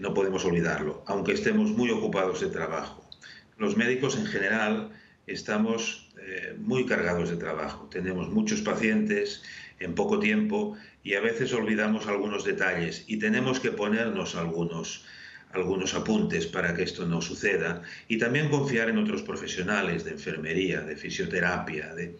[0.00, 3.08] no podemos olvidarlo, aunque estemos muy ocupados de trabajo.
[3.56, 4.90] Los médicos en general
[5.26, 6.07] estamos
[6.38, 7.88] eh, muy cargados de trabajo.
[7.90, 9.42] Tenemos muchos pacientes
[9.80, 15.04] en poco tiempo y a veces olvidamos algunos detalles y tenemos que ponernos algunos,
[15.52, 20.82] algunos apuntes para que esto no suceda y también confiar en otros profesionales de enfermería,
[20.82, 22.16] de fisioterapia, de,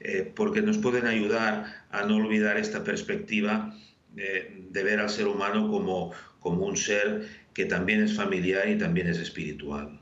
[0.00, 3.74] eh, porque nos pueden ayudar a no olvidar esta perspectiva
[4.16, 8.76] eh, de ver al ser humano como, como un ser que también es familiar y
[8.76, 9.98] también es espiritual.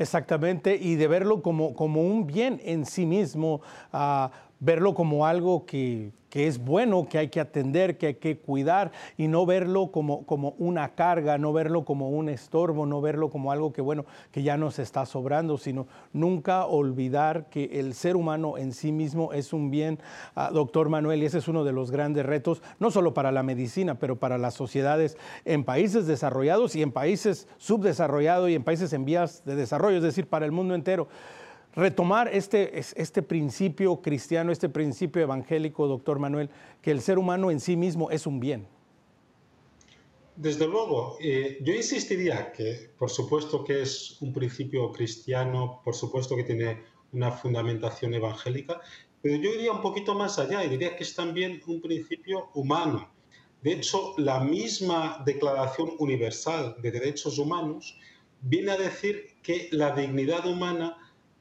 [0.00, 3.60] Exactamente, y de verlo como, como un bien en sí mismo,
[3.92, 4.28] uh,
[4.60, 8.92] verlo como algo que, que es bueno, que hay que atender, que hay que cuidar
[9.18, 13.50] y no verlo como, como una carga, no verlo como un estorbo, no verlo como
[13.50, 18.56] algo que, bueno, que ya nos está sobrando, sino nunca olvidar que el ser humano
[18.56, 19.98] en sí mismo es un bien,
[20.36, 23.42] uh, doctor Manuel, y ese es uno de los grandes retos, no solo para la
[23.42, 28.92] medicina, pero para las sociedades en países desarrollados y en países subdesarrollados y en países
[28.92, 31.08] en vías de desarrollo, es decir, para el mundo entero
[31.74, 36.50] retomar este, este principio cristiano, este principio evangélico, doctor Manuel,
[36.82, 38.66] que el ser humano en sí mismo es un bien.
[40.36, 46.34] Desde luego, eh, yo insistiría que por supuesto que es un principio cristiano, por supuesto
[46.34, 48.80] que tiene una fundamentación evangélica,
[49.20, 53.10] pero yo iría un poquito más allá y diría que es también un principio humano.
[53.62, 57.98] De hecho, la misma Declaración Universal de Derechos Humanos
[58.40, 60.96] viene a decir que la dignidad humana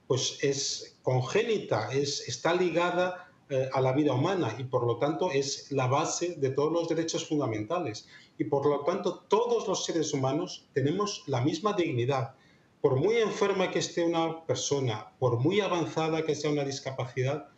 [0.10, 5.30] pues es congénita, es, está ligada eh, a la vida humana y por lo tanto
[5.32, 8.07] es la base de todos los derechos fundamentales.
[8.39, 12.34] Y por lo tanto todos los seres humanos tenemos la misma dignidad.
[12.82, 17.49] Por muy enferma que esté una persona, por muy avanzada que sea una discapacidad,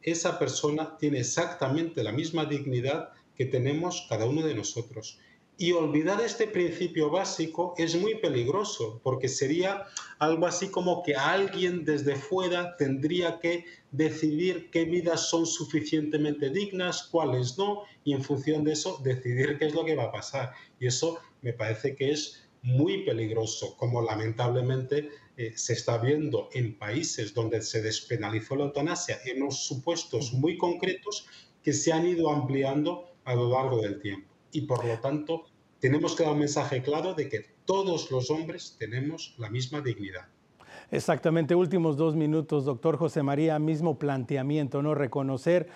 [0.00, 5.18] esa persona tiene exactamente la misma dignidad que tenemos cada uno de nosotros.
[5.60, 9.86] Y olvidar este principio básico es muy peligroso, porque sería
[10.20, 17.08] algo así como que alguien desde fuera tendría que decidir qué vidas son suficientemente dignas,
[17.10, 20.52] cuáles no, y en función de eso decidir qué es lo que va a pasar.
[20.78, 26.78] Y eso me parece que es muy peligroso, como lamentablemente eh, se está viendo en
[26.78, 31.26] países donde se despenalizó la eutanasia en unos supuestos muy concretos
[31.64, 35.46] que se han ido ampliando a lo largo del tiempo y por lo tanto
[35.80, 40.26] tenemos que dar un mensaje claro de que todos los hombres tenemos la misma dignidad.
[40.90, 44.94] Exactamente, últimos dos minutos, doctor José María, mismo planteamiento, ¿no?
[44.94, 45.68] Reconocer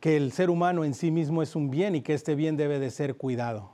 [0.00, 2.78] que el ser humano en sí mismo es un bien y que este bien debe
[2.78, 3.70] de ser cuidado.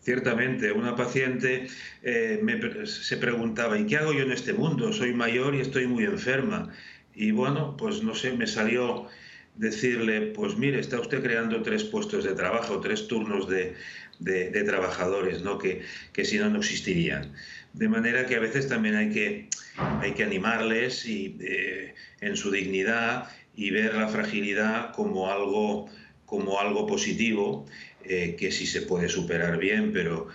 [0.00, 1.66] Ciertamente, una paciente
[2.02, 2.40] eh,
[2.84, 4.92] se preguntaba, ¿y qué hago yo en este mundo?
[4.92, 6.70] Soy mayor y estoy muy enferma.
[7.14, 9.08] Y bueno, pues no sé, me salió
[9.56, 13.74] decirle, pues mire, está usted creando tres puestos de trabajo, tres turnos de,
[14.18, 15.58] trabajadores, ¿no?
[15.58, 17.32] Que, que, si no, no existirían.
[17.72, 19.48] De manera que a veces también hay que,
[20.00, 25.88] hay que animarles y, eh, en su dignidad y ver la fragilidad como algo,
[26.24, 27.66] como algo positivo,
[28.04, 30.28] eh, que sí se puede superar bien, pero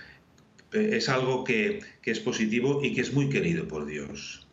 [0.73, 4.47] eh, es algo que, que es positivo y que es muy querido por Dios.